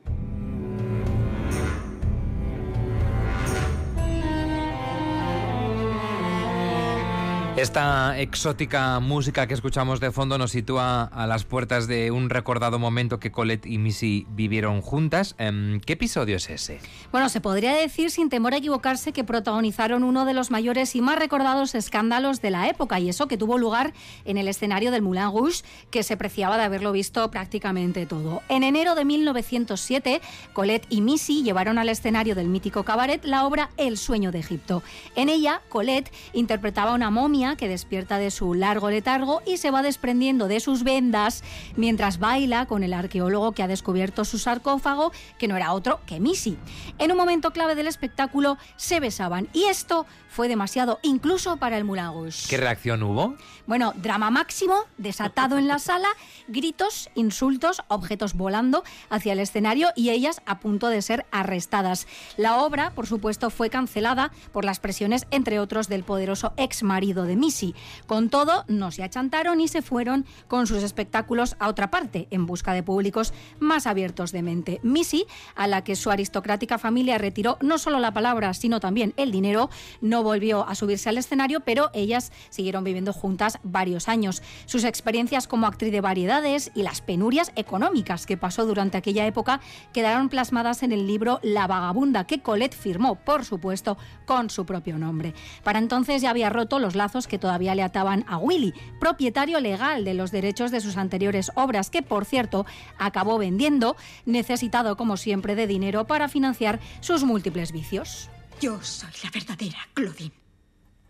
Esta 7.56 8.18
exótica 8.18 8.98
música 8.98 9.46
que 9.46 9.54
escuchamos 9.54 10.00
de 10.00 10.10
fondo 10.10 10.38
nos 10.38 10.50
sitúa 10.50 11.04
a 11.04 11.28
las 11.28 11.44
puertas 11.44 11.86
de 11.86 12.10
un 12.10 12.28
recordado 12.28 12.80
momento 12.80 13.20
que 13.20 13.30
Colette 13.30 13.66
y 13.66 13.78
Missy 13.78 14.26
vivieron 14.30 14.82
juntas. 14.82 15.36
Em, 15.38 15.78
¿Qué 15.78 15.92
episodio 15.92 16.34
es 16.34 16.50
ese? 16.50 16.80
Bueno, 17.12 17.28
se 17.28 17.40
podría 17.40 17.72
decir 17.72 18.10
sin 18.10 18.28
temor 18.28 18.54
a 18.54 18.56
equivocarse 18.56 19.12
que 19.12 19.22
protagonizaron 19.22 20.02
uno 20.02 20.24
de 20.24 20.34
los 20.34 20.50
mayores 20.50 20.96
y 20.96 21.00
más 21.00 21.16
recordados 21.16 21.76
escándalos 21.76 22.42
de 22.42 22.50
la 22.50 22.68
época 22.68 22.98
y 22.98 23.08
eso 23.08 23.28
que 23.28 23.38
tuvo 23.38 23.56
lugar 23.56 23.94
en 24.24 24.36
el 24.36 24.48
escenario 24.48 24.90
del 24.90 25.02
Moulin 25.02 25.30
Rouge, 25.30 25.62
que 25.92 26.02
se 26.02 26.16
preciaba 26.16 26.58
de 26.58 26.64
haberlo 26.64 26.90
visto 26.90 27.30
prácticamente 27.30 28.04
todo. 28.04 28.42
En 28.48 28.64
enero 28.64 28.96
de 28.96 29.04
1907, 29.04 30.20
Colette 30.52 30.88
y 30.90 31.02
Missy 31.02 31.44
llevaron 31.44 31.78
al 31.78 31.88
escenario 31.88 32.34
del 32.34 32.48
mítico 32.48 32.82
cabaret 32.82 33.24
la 33.24 33.46
obra 33.46 33.70
El 33.76 33.96
sueño 33.96 34.32
de 34.32 34.40
Egipto. 34.40 34.82
En 35.14 35.28
ella, 35.28 35.62
Colette 35.68 36.12
interpretaba 36.32 36.94
una 36.94 37.10
momia 37.10 37.43
que 37.56 37.68
despierta 37.68 38.18
de 38.18 38.30
su 38.30 38.54
largo 38.54 38.90
letargo 38.90 39.42
y 39.46 39.56
se 39.56 39.70
va 39.70 39.82
desprendiendo 39.82 40.48
de 40.48 40.60
sus 40.60 40.82
vendas 40.82 41.42
mientras 41.76 42.18
baila 42.18 42.66
con 42.66 42.82
el 42.82 42.92
arqueólogo 42.92 43.52
que 43.52 43.62
ha 43.62 43.68
descubierto 43.68 44.24
su 44.24 44.38
sarcófago, 44.38 45.12
que 45.38 45.48
no 45.48 45.56
era 45.56 45.72
otro 45.72 46.00
que 46.06 46.20
Missy. 46.20 46.58
En 46.98 47.10
un 47.10 47.16
momento 47.16 47.52
clave 47.52 47.74
del 47.74 47.86
espectáculo 47.86 48.58
se 48.76 49.00
besaban 49.00 49.48
y 49.52 49.64
esto 49.64 50.06
fue 50.28 50.48
demasiado, 50.48 50.98
incluso 51.02 51.58
para 51.58 51.76
el 51.78 51.84
Moulin 51.84 52.04
¿Qué 52.48 52.56
reacción 52.56 53.02
hubo? 53.04 53.36
Bueno, 53.66 53.92
drama 53.96 54.30
máximo, 54.30 54.74
desatado 54.98 55.58
en 55.58 55.68
la 55.68 55.78
sala, 55.78 56.08
gritos, 56.48 57.08
insultos, 57.14 57.82
objetos 57.88 58.34
volando 58.34 58.82
hacia 59.10 59.32
el 59.32 59.38
escenario 59.38 59.88
y 59.94 60.10
ellas 60.10 60.42
a 60.44 60.58
punto 60.58 60.88
de 60.88 61.02
ser 61.02 61.24
arrestadas. 61.30 62.08
La 62.36 62.58
obra, 62.58 62.90
por 62.90 63.06
supuesto, 63.06 63.50
fue 63.50 63.70
cancelada 63.70 64.32
por 64.52 64.64
las 64.64 64.80
presiones, 64.80 65.26
entre 65.30 65.60
otros, 65.60 65.88
del 65.88 66.02
poderoso 66.02 66.52
ex 66.56 66.82
marido 66.82 67.24
de 67.24 67.33
Missy. 67.36 67.74
Con 68.06 68.28
todo, 68.28 68.64
no 68.68 68.90
se 68.90 69.02
achantaron 69.02 69.60
y 69.60 69.68
se 69.68 69.82
fueron 69.82 70.26
con 70.48 70.66
sus 70.66 70.82
espectáculos 70.82 71.56
a 71.58 71.68
otra 71.68 71.90
parte, 71.90 72.28
en 72.30 72.46
busca 72.46 72.72
de 72.72 72.82
públicos 72.82 73.32
más 73.60 73.86
abiertos 73.86 74.32
de 74.32 74.42
mente. 74.42 74.80
Missy, 74.82 75.26
a 75.54 75.66
la 75.66 75.84
que 75.84 75.96
su 75.96 76.10
aristocrática 76.10 76.78
familia 76.78 77.18
retiró 77.18 77.58
no 77.60 77.78
solo 77.78 77.98
la 77.98 78.12
palabra, 78.12 78.54
sino 78.54 78.80
también 78.80 79.14
el 79.16 79.30
dinero, 79.30 79.70
no 80.00 80.22
volvió 80.22 80.66
a 80.66 80.74
subirse 80.74 81.08
al 81.08 81.18
escenario, 81.18 81.60
pero 81.60 81.90
ellas 81.94 82.32
siguieron 82.50 82.84
viviendo 82.84 83.12
juntas 83.12 83.58
varios 83.62 84.08
años. 84.08 84.42
Sus 84.66 84.84
experiencias 84.84 85.46
como 85.46 85.66
actriz 85.66 85.92
de 85.92 86.00
variedades 86.00 86.70
y 86.74 86.82
las 86.82 87.00
penurias 87.00 87.52
económicas 87.56 88.26
que 88.26 88.36
pasó 88.36 88.66
durante 88.66 88.98
aquella 88.98 89.26
época 89.26 89.60
quedaron 89.92 90.28
plasmadas 90.28 90.82
en 90.82 90.92
el 90.92 91.06
libro 91.06 91.40
La 91.42 91.66
vagabunda, 91.66 92.26
que 92.26 92.40
Colette 92.40 92.74
firmó, 92.74 93.16
por 93.16 93.44
supuesto, 93.44 93.96
con 94.26 94.50
su 94.50 94.66
propio 94.66 94.98
nombre. 94.98 95.34
Para 95.62 95.78
entonces 95.78 96.22
ya 96.22 96.30
había 96.30 96.50
roto 96.50 96.78
los 96.78 96.94
que 97.26 97.38
todavía 97.38 97.74
le 97.74 97.82
ataban 97.82 98.24
a 98.28 98.38
Willy, 98.38 98.74
propietario 99.00 99.60
legal 99.60 100.04
de 100.04 100.14
los 100.14 100.30
derechos 100.30 100.70
de 100.70 100.80
sus 100.80 100.96
anteriores 100.96 101.50
obras, 101.54 101.90
que 101.90 102.02
por 102.02 102.24
cierto 102.24 102.66
acabó 102.98 103.38
vendiendo, 103.38 103.96
necesitado 104.26 104.96
como 104.96 105.16
siempre 105.16 105.54
de 105.54 105.66
dinero 105.66 106.06
para 106.06 106.28
financiar 106.28 106.80
sus 107.00 107.24
múltiples 107.24 107.72
vicios. 107.72 108.28
Yo 108.60 108.82
soy 108.82 109.10
la 109.22 109.30
verdadera 109.30 109.78
Claudine. 109.94 110.32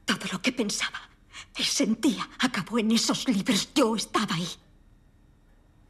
Todo 0.05 0.27
lo 0.33 0.43
que 0.43 0.53
pensaba 0.53 1.01
y 1.57 1.63
sentía 1.63 2.29
acabó 2.39 2.79
en 2.79 2.91
esos 2.91 3.29
libros. 3.29 3.69
Yo 3.75 3.97
estaba 3.97 4.35
ahí. 4.35 4.49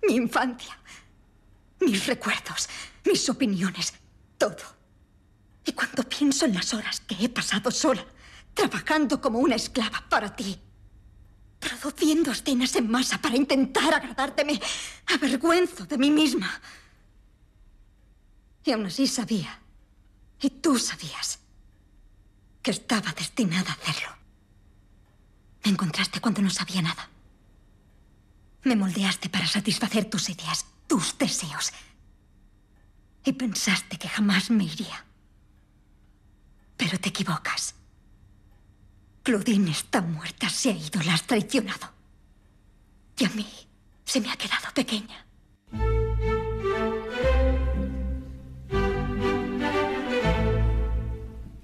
Mi 0.06 0.16
infancia, 0.16 0.78
mis 1.80 2.06
recuerdos, 2.06 2.68
mis 3.04 3.28
opiniones, 3.28 3.94
todo. 4.36 4.56
Y 5.64 5.72
cuando 5.72 6.02
pienso 6.02 6.44
en 6.44 6.54
las 6.54 6.74
horas 6.74 7.00
que 7.00 7.16
he 7.24 7.28
pasado 7.28 7.70
sola, 7.70 8.04
trabajando 8.54 9.20
como 9.20 9.40
una 9.40 9.56
esclava 9.56 10.04
para 10.08 10.34
ti, 10.34 10.58
produciendo 11.58 12.30
escenas 12.30 12.74
en 12.76 12.90
masa 12.90 13.20
para 13.20 13.36
intentar 13.36 13.92
agradarte, 13.92 14.44
me 14.44 14.60
avergüenzo 15.06 15.84
de 15.84 15.98
mí 15.98 16.10
misma. 16.10 16.60
Y 18.64 18.72
aún 18.72 18.86
así 18.86 19.06
sabía, 19.06 19.60
y 20.40 20.50
tú 20.50 20.78
sabías, 20.78 21.40
que 22.62 22.70
estaba 22.70 23.12
destinada 23.12 23.70
a 23.70 23.74
hacerlo. 23.74 24.16
Me 25.64 25.70
encontraste 25.72 26.20
cuando 26.20 26.40
no 26.40 26.50
sabía 26.50 26.80
nada. 26.80 27.10
Me 28.62 28.76
moldeaste 28.76 29.28
para 29.28 29.46
satisfacer 29.46 30.06
tus 30.06 30.30
ideas, 30.30 30.64
tus 30.86 31.18
deseos. 31.18 31.72
Y 33.24 33.32
pensaste 33.32 33.98
que 33.98 34.08
jamás 34.08 34.50
me 34.50 34.64
iría. 34.64 35.04
Pero 36.76 36.98
te 36.98 37.10
equivocas. 37.10 37.74
Claudine 39.24 39.70
está 39.70 40.02
muerta, 40.02 40.50
se 40.50 40.68
ha 40.68 40.72
ido, 40.72 41.02
la 41.02 41.14
has 41.14 41.22
traicionado. 41.22 41.90
Y 43.18 43.24
a 43.24 43.30
mí 43.30 43.46
se 44.04 44.20
me 44.20 44.30
ha 44.30 44.36
quedado 44.36 44.70
pequeña. 44.74 45.23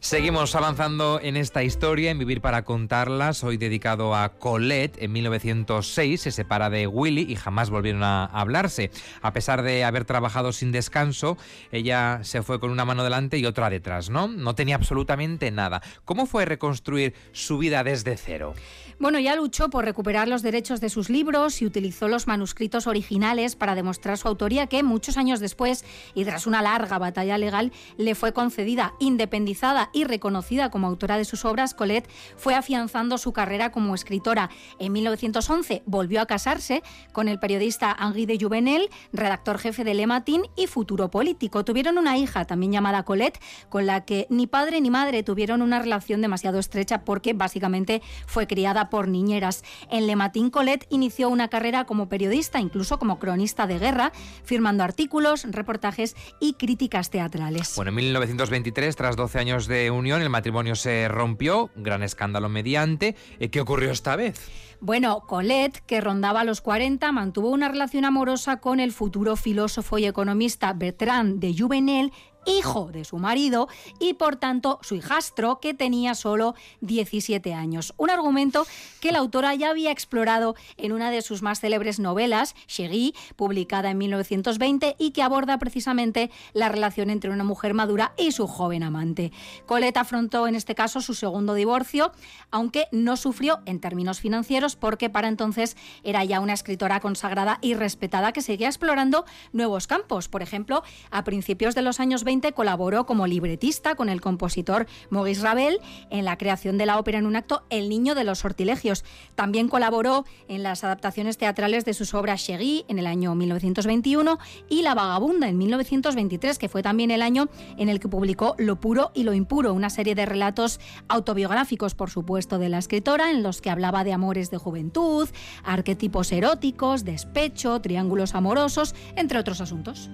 Seguimos 0.03 0.55
avanzando 0.55 1.21
en 1.23 1.37
esta 1.37 1.63
historia, 1.63 2.11
en 2.11 2.19
Vivir 2.19 2.41
para 2.41 2.65
contarlas. 2.65 3.45
Hoy 3.45 3.59
dedicado 3.59 4.17
a 4.17 4.31
Colette. 4.31 4.97
En 5.03 5.13
1906 5.13 6.23
se 6.23 6.31
separa 6.31 6.71
de 6.71 6.87
Willy 6.87 7.27
y 7.31 7.37
jamás 7.37 7.69
volvieron 7.69 8.03
a 8.03 8.25
hablarse. 8.25 8.91
A 9.21 9.35
pesar 9.35 9.63
de 9.63 9.85
haber 9.85 10.07
trabajado 10.07 10.53
sin 10.53 10.73
descanso, 10.73 11.37
ella 11.71 12.21
se 12.23 12.43
fue 12.43 12.59
con 12.61 12.71
una 12.71 12.87
mano 12.87 13.05
delante 13.05 13.37
y 13.37 13.45
otra 13.45 13.69
detrás, 13.69 14.09
¿no? 14.09 14.27
No 14.27 14.55
tenía 14.55 14.77
absolutamente 14.77 15.51
nada. 15.51 15.83
¿Cómo 16.07 16.25
fue 16.25 16.47
reconstruir 16.47 17.13
su 17.33 17.59
vida 17.59 17.85
desde 17.85 18.17
cero? 18.17 18.55
Bueno, 18.99 19.19
ya 19.19 19.37
luchó 19.37 19.69
por 19.69 19.85
recuperar 19.85 20.29
los 20.29 20.43
derechos 20.43 20.81
de 20.81 20.91
sus 20.91 21.11
libros 21.11 21.61
y 21.61 21.67
utilizó 21.67 22.09
los 22.09 22.27
manuscritos 22.27 22.87
originales 22.87 23.57
para 23.57 23.75
demostrar 23.75 24.17
su 24.19 24.29
autoría 24.29 24.67
que 24.67 24.83
muchos 24.83 25.19
años 25.19 25.41
después 25.41 25.85
y 26.15 26.25
tras 26.25 26.47
una 26.47 26.63
larga 26.63 26.99
batalla 26.99 27.39
legal 27.39 27.73
le 27.97 28.15
fue 28.15 28.33
concedida, 28.33 28.95
independizada 28.99 29.90
y 29.93 30.05
reconocida 30.05 30.71
como 30.71 30.87
autora 30.87 31.17
de 31.19 31.25
sus 31.25 31.45
obras, 31.45 31.75
Colette 31.75 32.09
fue 32.37 32.55
afianzando 32.55 33.19
su 33.19 33.33
carrera 33.33 33.73
como 33.73 33.95
escritora. 33.95 34.51
En 34.79 34.93
1911 34.93 35.83
volvió 35.87 36.21
a 36.21 36.27
casarse 36.27 36.83
con 37.13 37.29
el 37.29 37.39
periodista 37.39 37.97
Henri 37.99 38.27
de 38.27 38.39
Juvenel, 38.41 38.89
redactor 39.13 39.59
jefe 39.59 39.85
de 39.85 39.95
Le 39.95 40.07
Matin 40.07 40.43
y 40.57 40.67
futuro 40.67 41.11
político. 41.11 41.65
Tuvieron 41.65 41.99
una 41.99 42.19
hija 42.19 42.45
también 42.45 42.73
llamada 42.73 43.05
Colette, 43.05 43.41
con 43.69 43.87
la 43.87 44.05
que 44.05 44.27
ni 44.31 44.47
padre 44.47 44.81
ni 44.81 44.91
madre 44.91 45.23
tuvieron 45.23 45.63
una 45.63 45.79
relación 45.79 46.21
demasiado 46.21 46.59
estrecha 46.59 47.05
porque 47.05 47.33
básicamente 47.33 48.03
fue 48.27 48.47
criada 48.47 48.91
por 48.91 49.09
niñeras. 49.09 49.63
En 49.91 50.07
Le 50.07 50.17
Matin 50.17 50.51
Colette 50.51 50.87
inició 50.91 51.29
una 51.29 51.49
carrera 51.49 51.85
como 51.85 52.09
periodista, 52.09 52.61
incluso 52.61 52.99
como 52.99 53.19
cronista 53.19 53.67
de 53.67 53.79
guerra, 53.79 54.13
firmando 54.45 54.85
artículos, 54.85 55.45
reportajes 55.51 56.17
y 56.41 56.55
críticas 56.55 57.11
teatrales. 57.11 57.75
Bueno, 57.77 57.91
en 57.91 57.97
1923, 57.97 58.97
tras 58.97 59.17
12 59.17 59.39
años 59.39 59.67
de 59.67 59.80
unión, 59.89 60.21
el 60.21 60.29
matrimonio 60.29 60.75
se 60.75 61.07
rompió, 61.07 61.71
gran 61.77 62.03
escándalo 62.03 62.49
mediante. 62.49 63.15
Eh, 63.39 63.49
¿Qué 63.51 63.61
ocurrió 63.61 63.93
esta 63.93 64.17
vez? 64.17 64.51
Bueno, 64.83 65.25
Colette, 65.27 65.83
que 65.87 66.01
rondaba 66.01 66.43
los 66.43 66.63
40, 66.63 67.13
mantuvo 67.13 67.51
una 67.51 67.69
relación 67.69 68.07
amorosa 68.07 68.61
con 68.61 68.81
el 68.81 68.93
futuro 68.93 69.37
filósofo 69.37 69.99
y 69.99 70.07
economista 70.07 70.73
Bertrand 70.73 71.39
de 71.39 71.55
Juvenel 71.57 72.13
hijo 72.47 72.91
de 72.93 73.05
su 73.05 73.19
marido 73.19 73.69
y 73.99 74.15
por 74.15 74.37
tanto 74.37 74.79
su 74.83 74.95
hijastro 74.95 75.61
que 75.61 75.75
tenía 75.75 76.15
solo 76.15 76.55
17 76.81 77.55
años. 77.55 77.95
Un 77.97 78.11
argumento 78.11 78.67
que 79.01 79.13
la 79.13 79.19
autora 79.19 79.55
ya 79.55 79.71
había 79.71 79.91
explorado 79.91 80.55
en 80.77 80.93
una 80.93 81.11
de 81.11 81.23
sus 81.23 81.43
más 81.43 81.61
célebres 81.61 81.99
novelas, 81.99 82.55
Chérie, 82.67 83.15
publicada 83.37 83.91
en 83.91 83.99
1920 83.99 84.97
y 84.99 85.11
que 85.11 85.23
aborda 85.23 85.59
precisamente 85.59 86.31
la 86.53 86.69
relación 86.69 87.11
entre 87.11 87.31
una 87.31 87.45
mujer 87.45 87.75
madura 87.75 88.13
y 88.17 88.33
su 88.33 88.47
joven 88.47 88.83
amante. 88.83 89.33
Colette 89.67 89.99
afrontó 89.99 90.47
en 90.47 90.55
este 90.55 90.75
caso 90.75 91.01
su 91.01 91.15
segundo 91.15 91.55
divorcio, 91.55 92.13
aunque 92.51 92.87
no 92.93 93.17
sufrió 93.17 93.61
en 93.67 93.81
términos 93.81 94.21
financieros 94.21 94.77
porque 94.77 95.11
para 95.11 95.29
entonces 95.29 95.77
era 96.03 96.25
ya 96.25 96.41
una 96.41 96.55
escritora 96.55 97.01
consagrada 97.01 97.59
y 97.61 97.75
respetada 97.75 98.33
que 98.33 98.43
seguía 98.43 98.69
explorando 98.69 99.25
nuevos 99.53 99.87
campos. 99.87 100.29
Por 100.29 100.43
ejemplo, 100.43 100.83
a 101.11 101.25
principios 101.25 101.75
de 101.75 101.83
los 101.83 102.01
años 102.01 102.25
20 102.25 102.30
colaboró 102.55 103.07
como 103.07 103.27
libretista 103.27 103.97
con 103.97 104.09
el 104.09 104.21
compositor 104.21 104.87
Maurice 105.11 105.43
Ravel 105.43 105.81
en 106.11 106.25
la 106.25 106.39
creación 106.39 106.79
de 106.79 106.87
la 106.87 106.97
ópera 106.97 107.19
en 107.19 107.27
un 107.27 107.35
acto 107.35 107.65
El 107.71 107.89
niño 107.89 108.15
de 108.15 108.23
los 108.23 108.39
sortilegios. 108.39 109.05
También 109.35 109.69
colaboró 109.69 110.25
en 110.47 110.63
las 110.63 110.85
adaptaciones 110.85 111.39
teatrales 111.39 111.85
de 111.85 111.93
sus 111.93 112.15
obras 112.15 112.45
Chérie 112.45 112.85
en 112.87 113.01
el 113.01 113.09
año 113.09 113.35
1921 113.35 114.39
y 114.69 114.83
La 114.83 114.95
vagabunda 114.95 115.49
en 115.49 115.59
1923, 115.59 116.59
que 116.59 116.69
fue 116.69 116.85
también 116.85 117.11
el 117.11 117.23
año 117.23 117.49
en 117.77 117.89
el 117.89 117.99
que 117.99 118.09
publicó 118.09 118.55
Lo 118.59 118.77
puro 118.77 119.11
y 119.13 119.25
lo 119.25 119.35
impuro, 119.35 119.75
una 119.75 119.91
serie 119.91 120.15
de 120.15 120.25
relatos 120.25 120.79
autobiográficos, 121.09 121.97
por 121.97 122.11
supuesto, 122.11 122.59
de 122.61 122.69
la 122.69 122.79
escritora, 122.79 123.33
en 123.33 123.43
los 123.43 123.61
que 123.61 123.71
hablaba 123.71 124.05
de 124.05 124.13
amores 124.13 124.53
de 124.53 124.59
juventud, 124.59 125.29
arquetipos 125.65 126.31
eróticos, 126.31 127.05
despecho, 127.05 127.81
triángulos 127.81 128.37
amorosos, 128.37 128.95
entre 129.17 129.41
otros 129.41 129.61
asuntos. 129.61 130.11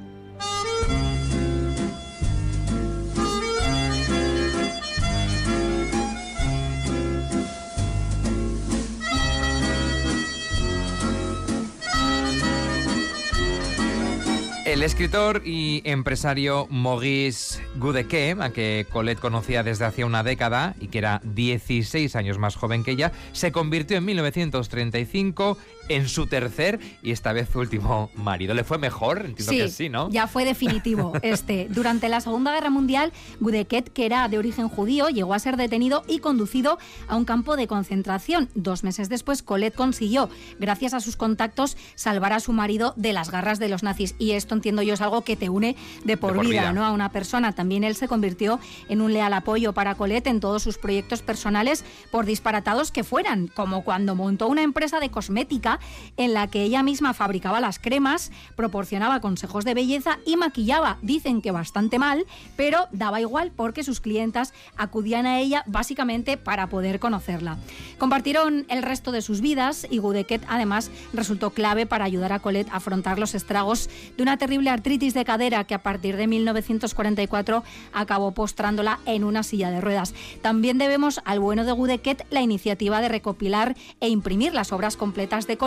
El 14.66 14.82
escritor 14.82 15.42
y 15.44 15.80
empresario 15.84 16.66
Maurice 16.70 17.62
Goudeke, 17.76 18.34
a 18.40 18.50
que 18.50 18.84
Colette 18.90 19.20
conocía 19.20 19.62
desde 19.62 19.84
hacía 19.84 20.06
una 20.06 20.24
década 20.24 20.74
y 20.80 20.88
que 20.88 20.98
era 20.98 21.20
16 21.22 22.16
años 22.16 22.38
más 22.38 22.56
joven 22.56 22.82
que 22.82 22.90
ella, 22.90 23.12
se 23.30 23.52
convirtió 23.52 23.96
en 23.96 24.04
1935 24.06 25.56
en 25.88 26.08
su 26.08 26.26
tercer 26.26 26.80
y 27.02 27.12
esta 27.12 27.32
vez 27.32 27.54
último 27.54 28.10
marido. 28.14 28.54
¿Le 28.54 28.64
fue 28.64 28.78
mejor? 28.78 29.18
Entiendo 29.24 29.52
sí, 29.52 29.58
que 29.58 29.68
sí, 29.68 29.88
¿no? 29.88 30.10
Ya 30.10 30.26
fue 30.26 30.44
definitivo 30.44 31.12
este. 31.22 31.68
Durante 31.70 32.08
la 32.08 32.20
Segunda 32.20 32.52
Guerra 32.52 32.70
Mundial, 32.70 33.12
Gudeket, 33.40 33.92
que 33.92 34.06
era 34.06 34.28
de 34.28 34.38
origen 34.38 34.68
judío, 34.68 35.08
llegó 35.08 35.34
a 35.34 35.38
ser 35.38 35.56
detenido 35.56 36.04
y 36.06 36.18
conducido 36.18 36.78
a 37.08 37.16
un 37.16 37.24
campo 37.24 37.56
de 37.56 37.66
concentración. 37.66 38.48
Dos 38.54 38.84
meses 38.84 39.08
después, 39.08 39.42
Colette 39.42 39.74
consiguió, 39.74 40.28
gracias 40.58 40.94
a 40.94 41.00
sus 41.00 41.16
contactos, 41.16 41.76
salvar 41.94 42.32
a 42.32 42.40
su 42.40 42.52
marido 42.52 42.94
de 42.96 43.12
las 43.12 43.30
garras 43.30 43.58
de 43.58 43.68
los 43.68 43.82
nazis. 43.82 44.14
Y 44.18 44.32
esto 44.32 44.54
entiendo 44.54 44.82
yo 44.82 44.94
es 44.94 45.00
algo 45.00 45.22
que 45.22 45.36
te 45.36 45.48
une 45.48 45.76
de 46.04 46.16
por, 46.16 46.38
vida, 46.40 46.72
¿no? 46.72 46.84
A 46.84 46.92
una 46.92 47.12
persona. 47.12 47.52
También 47.52 47.84
él 47.84 47.96
se 47.96 48.08
convirtió 48.08 48.60
en 48.88 49.00
un 49.00 49.12
leal 49.12 49.32
apoyo 49.32 49.72
para 49.72 49.94
Colette 49.94 50.26
en 50.28 50.40
todos 50.40 50.62
sus 50.62 50.78
proyectos 50.78 51.22
personales, 51.22 51.84
por 52.10 52.26
disparatados 52.26 52.90
que 52.90 53.04
fueran, 53.04 53.48
como 53.48 53.84
cuando 53.84 54.14
montó 54.14 54.48
una 54.48 54.62
empresa 54.62 55.00
de 55.00 55.10
cosmética 55.10 55.75
en 56.16 56.34
la 56.34 56.48
que 56.48 56.62
ella 56.62 56.82
misma 56.82 57.14
fabricaba 57.14 57.60
las 57.60 57.78
cremas, 57.78 58.30
proporcionaba 58.54 59.20
consejos 59.20 59.64
de 59.64 59.74
belleza 59.74 60.18
y 60.24 60.36
maquillaba. 60.36 60.98
Dicen 61.02 61.42
que 61.42 61.50
bastante 61.50 61.98
mal, 61.98 62.26
pero 62.56 62.86
daba 62.92 63.20
igual 63.20 63.52
porque 63.54 63.84
sus 63.84 64.00
clientas 64.00 64.52
acudían 64.76 65.26
a 65.26 65.40
ella 65.40 65.62
básicamente 65.66 66.36
para 66.36 66.68
poder 66.68 66.98
conocerla. 66.98 67.58
Compartieron 67.98 68.66
el 68.68 68.82
resto 68.82 69.12
de 69.12 69.22
sus 69.22 69.40
vidas 69.40 69.86
y 69.90 69.98
Gudeket 69.98 70.42
además 70.48 70.90
resultó 71.12 71.50
clave 71.50 71.86
para 71.86 72.04
ayudar 72.04 72.32
a 72.32 72.38
Colette 72.38 72.70
a 72.70 72.76
afrontar 72.76 73.18
los 73.18 73.34
estragos 73.34 73.88
de 74.16 74.22
una 74.22 74.36
terrible 74.36 74.70
artritis 74.70 75.14
de 75.14 75.24
cadera 75.24 75.64
que 75.64 75.74
a 75.74 75.82
partir 75.82 76.16
de 76.16 76.26
1944 76.26 77.64
acabó 77.92 78.32
postrándola 78.32 79.00
en 79.06 79.24
una 79.24 79.42
silla 79.42 79.70
de 79.70 79.80
ruedas. 79.80 80.14
También 80.42 80.78
debemos 80.78 81.20
al 81.24 81.40
bueno 81.40 81.64
de 81.64 81.72
Gudeket 81.72 82.26
la 82.30 82.42
iniciativa 82.42 83.00
de 83.00 83.08
recopilar 83.08 83.76
e 84.00 84.08
imprimir 84.08 84.54
las 84.54 84.72
obras 84.72 84.96
completas 84.96 85.46
de 85.46 85.56
Colette 85.56 85.65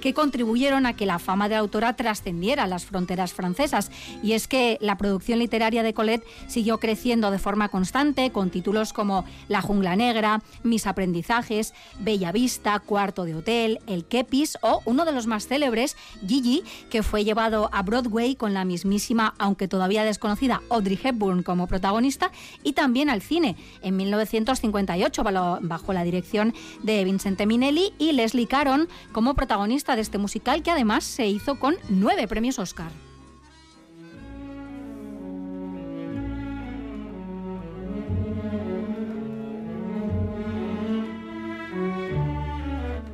que 0.00 0.14
contribuyeron 0.14 0.86
a 0.86 0.94
que 0.94 1.06
la 1.06 1.18
fama 1.18 1.48
de 1.48 1.54
la 1.54 1.60
autora 1.60 1.94
trascendiera 1.94 2.66
las 2.66 2.84
fronteras 2.84 3.32
francesas. 3.32 3.90
Y 4.22 4.32
es 4.32 4.48
que 4.48 4.78
la 4.80 4.96
producción 4.96 5.38
literaria 5.38 5.82
de 5.82 5.94
Colette 5.94 6.24
siguió 6.46 6.78
creciendo 6.78 7.30
de 7.30 7.38
forma 7.38 7.68
constante 7.68 8.30
con 8.30 8.50
títulos 8.50 8.92
como 8.92 9.24
La 9.48 9.62
jungla 9.62 9.96
negra, 9.96 10.42
Mis 10.62 10.86
aprendizajes, 10.86 11.74
Bella 11.98 12.32
Vista, 12.32 12.78
Cuarto 12.80 13.24
de 13.24 13.34
hotel, 13.34 13.80
El 13.86 14.04
Kepis 14.04 14.58
o 14.62 14.82
uno 14.84 15.04
de 15.04 15.12
los 15.12 15.26
más 15.26 15.46
célebres, 15.46 15.96
Gigi, 16.26 16.62
que 16.90 17.02
fue 17.02 17.24
llevado 17.24 17.70
a 17.72 17.82
Broadway 17.82 18.34
con 18.34 18.54
la 18.54 18.64
mismísima, 18.64 19.34
aunque 19.38 19.68
todavía 19.68 20.04
desconocida, 20.04 20.62
Audrey 20.70 20.98
Hepburn 21.02 21.42
como 21.42 21.66
protagonista 21.66 22.30
y 22.62 22.72
también 22.72 23.10
al 23.10 23.22
cine 23.22 23.56
en 23.82 23.96
1958 23.96 25.24
bajo 25.60 25.92
la 25.92 26.04
dirección 26.04 26.54
de 26.82 27.04
Vincente 27.04 27.46
Minelli 27.46 27.92
y 27.98 28.12
Leslie 28.12 28.46
Caron 28.46 28.88
como 29.12 29.34
protagonista 29.40 29.96
de 29.96 30.02
este 30.02 30.18
musical 30.18 30.62
que 30.62 30.70
además 30.70 31.02
se 31.02 31.26
hizo 31.26 31.58
con 31.58 31.74
nueve 31.88 32.28
premios 32.28 32.58
Oscar. 32.58 33.09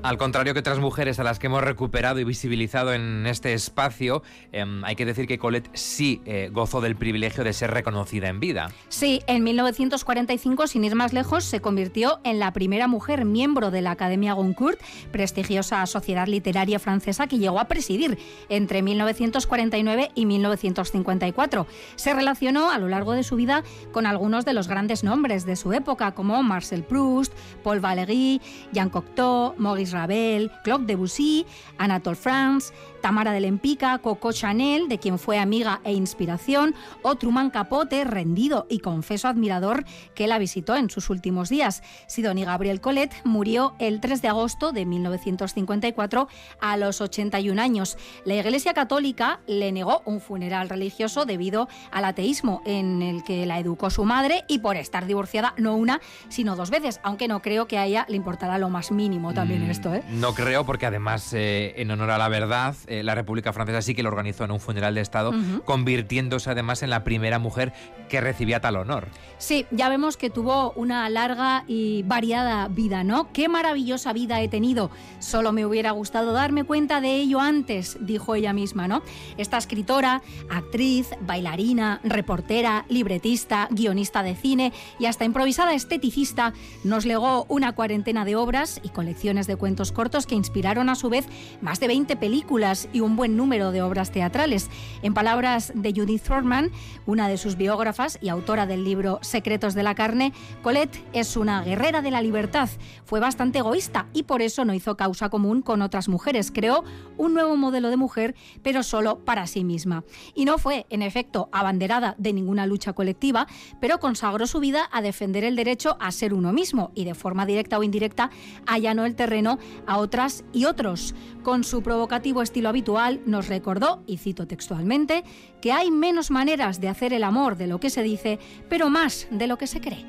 Al 0.07 0.19
contrario 0.19 0.55
que 0.55 0.61
otras 0.61 0.79
mujeres 0.79 1.19
a 1.19 1.25
las 1.25 1.41
que 1.41 1.49
hemos 1.49 1.65
recuperado 1.65 2.21
y 2.21 2.25
visibilizado 2.25 2.95
en 2.95 3.27
este 3.27 3.55
espacio, 3.55 4.23
em, 4.53 4.85
hay 4.85 4.95
que 4.95 5.05
decir 5.05 5.27
que 5.27 5.37
Colette 5.37 5.69
sí 5.73 6.23
eh, 6.27 6.49
gozó 6.53 6.81
del 6.81 6.95
privilegio 6.95 7.43
de 7.43 7.53
ser 7.53 7.73
reconocida 7.73 8.29
en 8.29 8.39
vida. 8.39 8.71
Sí, 8.89 9.23
en 9.27 9.43
1945, 9.43 10.69
sin 10.69 10.85
ir 10.85 10.95
más 10.95 11.13
lejos, 11.13 11.43
se 11.43 11.61
convirtió 11.61 12.21
en 12.23 12.39
la 12.39 12.53
primera 12.53 12.87
mujer 12.87 13.25
miembro 13.25 13.73
de 13.73 13.83
la 13.83 13.91
Academia 13.91 14.35
Goncourt, 14.35 14.81
prestigiosa 15.11 15.85
sociedad 15.87 16.29
literaria 16.29 16.79
francesa 16.79 17.27
que 17.27 17.39
llegó 17.39 17.59
a 17.59 17.65
presidir 17.65 18.17
entre 18.49 18.83
1949 18.83 20.13
y 20.15 20.25
1954. 20.25 21.67
Se 21.97 22.15
relacionó 22.15 22.71
a 22.71 22.79
lo 22.79 22.87
largo 22.87 23.15
de 23.15 23.25
su 23.25 23.35
vida 23.35 23.65
con 23.91 24.07
algunos 24.07 24.45
de 24.45 24.53
los 24.53 24.69
grandes 24.69 25.03
nombres 25.03 25.45
de 25.47 25.57
su 25.57 25.73
época, 25.73 26.13
como 26.13 26.41
Marcel 26.45 26.85
Proust, 26.85 27.33
Paul 27.65 27.81
Valéry, 27.81 28.41
Jean 28.73 28.89
Cocteau, 28.89 29.57
Maurice 29.59 29.96
Ravel, 29.97 30.51
Claude 30.63 30.87
Debussy, 30.87 31.45
Anatole 31.79 32.17
France, 32.17 32.73
Tamara 33.07 33.33
de 33.33 33.41
Lempica, 33.41 33.99
Coco 33.99 34.33
Chanel, 34.33 34.89
de 34.89 34.99
quien 34.99 35.19
fue 35.19 35.39
amiga 35.39 35.81
e 35.85 35.93
inspiración, 35.93 36.75
o 37.03 37.15
Truman 37.15 37.51
Capote, 37.51 38.05
rendido 38.05 38.67
y 38.69 38.81
confeso 38.81 39.29
admirador 39.29 39.85
que 40.15 40.27
la 40.27 40.39
visitó 40.39 40.77
en 40.77 40.91
sus 40.91 41.11
últimos 41.11 41.49
días. 41.49 41.83
Sidonie 42.09 42.45
Gabriel 42.45 42.81
Colette 42.81 43.15
murió 43.25 43.75
el 43.79 44.01
3 44.01 44.23
de 44.23 44.29
agosto 44.29 44.73
de 44.73 44.87
1954 44.87 46.29
a 46.61 46.77
los 46.77 47.01
81 47.01 47.61
años. 47.61 47.97
La 48.25 48.35
Iglesia 48.35 48.75
Católica 48.75 49.41
le 49.47 49.71
negó 49.73 50.03
un 50.05 50.21
funeral 50.21 50.69
religioso 50.69 51.27
debido 51.27 51.69
al 51.93 52.05
ateísmo 52.07 52.63
en 52.67 53.03
el 53.03 53.23
que 53.23 53.47
la 53.47 53.59
educó 53.61 53.91
su 53.91 54.05
madre 54.05 54.45
y 54.49 54.59
por 54.59 54.77
estar 54.77 55.07
divorciada 55.07 55.55
no 55.59 55.77
una, 55.77 56.01
sino 56.29 56.57
dos 56.57 56.71
veces, 56.71 57.01
aunque 57.03 57.29
no 57.29 57.41
creo 57.41 57.69
que 57.69 57.79
a 57.79 57.87
ella 57.87 58.05
le 58.09 58.17
importara 58.17 58.59
lo 58.59 58.69
más 58.69 58.91
mínimo 58.91 59.33
también 59.33 59.67
Mm, 59.67 59.71
esto. 59.71 59.95
¿eh? 59.95 60.03
No 60.09 60.35
creo, 60.35 60.65
porque 60.65 60.87
además, 60.87 61.33
eh, 61.33 61.75
en 61.77 61.91
honor 61.91 62.11
a 62.11 62.19
la 62.19 62.29
verdad, 62.29 62.75
eh, 62.87 62.96
la 63.03 63.15
República 63.15 63.53
Francesa 63.53 63.83
sí 63.83 63.95
que 63.95 64.03
lo 64.03 64.09
organizó 64.09 64.45
en 64.45 64.51
un 64.51 64.61
funeral 64.61 64.95
de 64.95 65.01
Estado, 65.01 65.33
convirtiéndose 65.65 66.51
además 66.51 66.83
en 66.83 66.91
la 66.91 67.05
primera 67.05 67.39
mujer 67.39 67.73
que 68.09 68.21
recibía 68.21 68.61
tal 68.61 68.77
honor. 68.77 69.09
Sí, 69.39 69.67
ya 69.71 69.89
vemos 69.89 70.17
que 70.17 70.31
tuvo 70.31 70.73
una 70.73 71.09
larga 71.09 71.65
y 71.67 72.03
variada 72.05 72.69
vida, 72.69 73.05
¿no? 73.05 73.33
Qué 73.33 73.49
maravillosa 73.49 74.13
vida 74.13 74.41
he 74.41 74.49
tenido. 74.49 74.91
Solo 75.19 75.53
me 75.53 75.67
hubiera 75.67 75.91
gustado 75.91 76.33
darme 76.33 76.65
cuenta 76.65 77.01
de 77.01 77.17
ello 77.17 77.41
antes, 77.41 77.99
dijo 78.01 78.35
ella 78.35 78.53
misma, 78.53 78.89
¿no? 78.89 79.03
Esta 79.37 79.59
escritora, 79.59 80.23
actriz, 80.49 81.11
bailarina, 81.21 82.01
reportera, 82.05 82.87
libretista, 82.89 83.69
guionista 83.71 84.23
de 84.23 84.35
cine 84.35 84.73
y 84.99 85.07
hasta 85.07 85.25
improvisada 85.25 85.75
esteticista, 85.75 86.53
nos 86.85 87.05
legó 87.05 87.45
una 87.49 87.75
cuarentena 87.75 88.25
de 88.25 88.37
obras 88.37 88.81
y 88.83 88.91
colecciones 88.91 89.47
de 89.47 89.57
cuentos 89.57 89.93
cortos 89.93 90.27
que 90.27 90.35
inspiraron 90.35 90.89
a 90.89 90.95
su 90.95 91.09
vez 91.09 91.27
más 91.61 91.81
de 91.81 91.89
20 91.89 92.17
películas 92.17 92.86
y 92.93 93.01
un 93.01 93.17
buen 93.17 93.37
número 93.37 93.73
de 93.73 93.83
obras 93.83 94.11
teatrales. 94.11 94.71
En 95.03 95.15
palabras 95.15 95.73
de 95.75 95.93
Judith 95.93 96.23
Thorman, 96.23 96.71
una 97.07 97.29
de 97.29 97.39
sus 97.39 97.57
biógrafas 97.57 98.19
y 98.21 98.29
autora 98.29 98.67
del 98.67 98.85
libro 98.85 99.19
Secretos 99.23 99.75
de 99.75 99.83
la 99.83 99.95
carne, 99.95 100.33
Colette 100.63 101.03
es 101.13 101.37
una 101.37 101.63
guerrera 101.63 102.03
de 102.03 102.11
la 102.11 102.23
libertad. 102.23 102.69
Fue 103.05 103.21
bastante 103.21 103.59
egoísta 103.59 104.07
y 104.13 104.25
por 104.25 104.43
eso 104.43 104.65
no 104.65 104.75
hizo 104.75 104.97
causa 104.97 105.29
común 105.29 105.63
con 105.63 105.83
otras 105.83 106.09
mujeres. 106.09 106.51
Creó 106.51 106.85
un 107.17 107.35
nuevo 107.35 107.57
modelo 107.57 107.91
de 107.91 107.97
mujer, 107.97 108.35
pero 108.63 108.83
solo 108.83 109.25
para 109.25 109.47
sí 109.47 109.65
misma. 109.65 110.05
Y 110.35 110.45
no 110.45 110.59
fue, 110.59 110.87
en 110.91 111.03
efecto, 111.03 111.49
abanderada 111.53 112.15
de 112.19 112.33
ninguna 112.33 112.67
lucha 112.67 112.93
colectiva, 112.93 113.47
pero 113.81 113.99
consagró 113.99 114.47
su 114.47 114.61
vida 114.61 114.89
a 114.93 115.03
defender 115.03 115.45
el 115.45 115.57
derecho 115.57 115.97
a 116.01 116.13
ser 116.13 116.35
uno 116.35 116.53
mismo 116.53 116.91
y 116.95 117.05
de 117.05 117.15
forma 117.15 117.47
directa 117.47 117.79
o 117.79 117.83
indirecta 117.83 118.31
allanó 118.67 119.05
el 119.05 119.15
terreno 119.15 119.59
a 119.87 119.99
otras 119.99 120.45
y 120.53 120.65
otros. 120.65 121.15
Con 121.47 121.63
su 121.63 121.81
provocativo 121.81 122.43
estilo 122.43 122.69
habitual 122.69 123.21
nos 123.25 123.47
recordó, 123.47 124.03
y 124.05 124.17
cito 124.17 124.49
textualmente, 124.49 125.23
que 125.61 125.71
hay 125.71 125.93
menos 125.93 126.33
maneras 126.33 126.81
de 126.81 126.89
hacer 126.89 127.13
el 127.13 127.23
amor 127.23 127.57
de 127.57 127.69
lo 127.69 127.79
que 127.79 127.89
se 127.89 128.03
dice, 128.03 128.41
pero 128.69 128.91
más 128.91 129.29
de 129.31 129.47
lo 129.47 129.57
que 129.57 129.69
se 129.69 129.81
cree. 129.81 130.05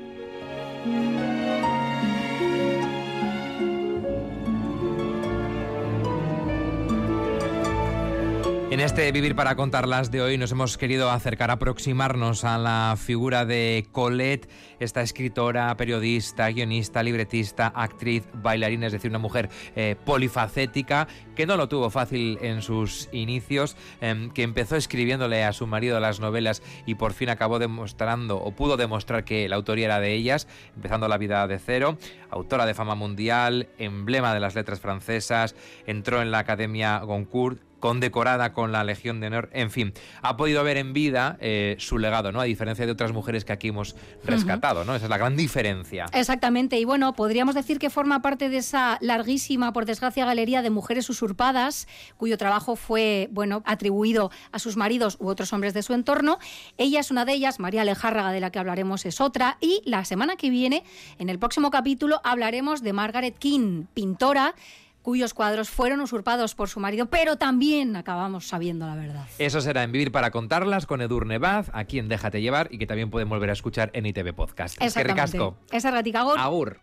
En 8.70 8.80
este 8.80 9.10
Vivir 9.12 9.34
para 9.34 9.56
contarlas 9.56 10.10
de 10.10 10.20
hoy 10.20 10.36
nos 10.36 10.52
hemos 10.52 10.76
querido 10.76 11.10
acercar, 11.10 11.50
aproximarnos 11.50 12.44
a 12.44 12.58
la 12.58 12.96
figura 12.98 13.46
de 13.46 13.86
Colette, 13.92 14.46
esta 14.78 15.00
escritora, 15.00 15.74
periodista, 15.78 16.50
guionista, 16.50 17.02
libretista, 17.02 17.68
actriz, 17.68 18.28
bailarina, 18.34 18.86
es 18.86 18.92
decir, 18.92 19.08
una 19.10 19.18
mujer 19.18 19.48
eh, 19.74 19.96
polifacética 20.04 21.08
que 21.34 21.46
no 21.46 21.56
lo 21.56 21.70
tuvo 21.70 21.88
fácil 21.88 22.38
en 22.42 22.60
sus 22.60 23.08
inicios, 23.10 23.74
em, 24.02 24.30
que 24.30 24.42
empezó 24.42 24.76
escribiéndole 24.76 25.44
a 25.44 25.54
su 25.54 25.66
marido 25.66 25.98
las 25.98 26.20
novelas 26.20 26.62
y 26.84 26.96
por 26.96 27.14
fin 27.14 27.30
acabó 27.30 27.58
demostrando 27.58 28.36
o 28.36 28.52
pudo 28.52 28.76
demostrar 28.76 29.24
que 29.24 29.48
la 29.48 29.56
autoría 29.56 29.86
era 29.86 30.00
de 30.00 30.12
ellas, 30.12 30.46
empezando 30.76 31.08
la 31.08 31.16
vida 31.16 31.46
de 31.46 31.58
cero, 31.58 31.96
autora 32.28 32.66
de 32.66 32.74
fama 32.74 32.94
mundial, 32.94 33.70
emblema 33.78 34.34
de 34.34 34.40
las 34.40 34.54
letras 34.54 34.78
francesas, 34.78 35.56
entró 35.86 36.20
en 36.20 36.30
la 36.30 36.40
Academia 36.40 36.98
Goncourt, 36.98 37.67
condecorada 37.80 38.52
con 38.52 38.72
la 38.72 38.84
Legión 38.84 39.20
de 39.20 39.28
Honor, 39.28 39.50
en 39.52 39.70
fin, 39.70 39.92
ha 40.22 40.36
podido 40.36 40.64
ver 40.64 40.76
en 40.76 40.92
vida 40.92 41.36
eh, 41.40 41.76
su 41.78 41.98
legado, 41.98 42.32
¿no? 42.32 42.40
A 42.40 42.44
diferencia 42.44 42.86
de 42.86 42.92
otras 42.92 43.12
mujeres 43.12 43.44
que 43.44 43.52
aquí 43.52 43.68
hemos 43.68 43.96
rescatado, 44.24 44.84
¿no? 44.84 44.94
Esa 44.94 45.06
es 45.06 45.10
la 45.10 45.18
gran 45.18 45.36
diferencia. 45.36 46.06
Exactamente, 46.12 46.78
y 46.78 46.84
bueno, 46.84 47.12
podríamos 47.12 47.54
decir 47.54 47.78
que 47.78 47.90
forma 47.90 48.20
parte 48.22 48.48
de 48.48 48.58
esa 48.58 48.98
larguísima, 49.00 49.72
por 49.72 49.86
desgracia, 49.86 50.24
galería 50.24 50.62
de 50.62 50.70
mujeres 50.70 51.08
usurpadas, 51.10 51.88
cuyo 52.16 52.36
trabajo 52.38 52.76
fue, 52.76 53.28
bueno, 53.32 53.62
atribuido 53.64 54.30
a 54.52 54.58
sus 54.58 54.76
maridos 54.76 55.16
u 55.20 55.28
otros 55.28 55.52
hombres 55.52 55.74
de 55.74 55.82
su 55.82 55.94
entorno. 55.94 56.38
Ella 56.76 57.00
es 57.00 57.10
una 57.10 57.24
de 57.24 57.32
ellas, 57.32 57.58
María 57.60 57.82
Alejárraga, 57.82 58.32
de 58.32 58.40
la 58.40 58.50
que 58.50 58.58
hablaremos, 58.58 59.06
es 59.06 59.20
otra, 59.20 59.58
y 59.60 59.82
la 59.84 60.04
semana 60.04 60.36
que 60.36 60.50
viene, 60.50 60.84
en 61.18 61.28
el 61.28 61.38
próximo 61.38 61.70
capítulo, 61.70 62.20
hablaremos 62.24 62.82
de 62.82 62.92
Margaret 62.92 63.38
King, 63.38 63.84
pintora 63.94 64.54
cuyos 65.02 65.34
cuadros 65.34 65.70
fueron 65.70 66.00
usurpados 66.00 66.54
por 66.54 66.68
su 66.68 66.80
marido, 66.80 67.06
pero 67.06 67.36
también 67.36 67.96
acabamos 67.96 68.46
sabiendo 68.46 68.86
la 68.86 68.94
verdad. 68.94 69.26
Eso 69.38 69.60
será 69.60 69.82
en 69.82 69.92
Vivir 69.92 70.12
para 70.12 70.30
contarlas 70.30 70.86
con 70.86 71.00
Edurne 71.00 71.38
Baz, 71.38 71.70
aquí 71.72 71.98
en 71.98 72.08
Déjate 72.08 72.40
llevar 72.40 72.68
y 72.70 72.78
que 72.78 72.86
también 72.86 73.10
pueden 73.10 73.28
volver 73.28 73.50
a 73.50 73.52
escuchar 73.52 73.90
en 73.94 74.06
ITV 74.06 74.34
Podcast. 74.34 74.80
Es 74.80 74.94
que 74.94 75.04
ratica, 75.04 76.20
Agur. 76.20 76.38
Agur. 76.38 76.80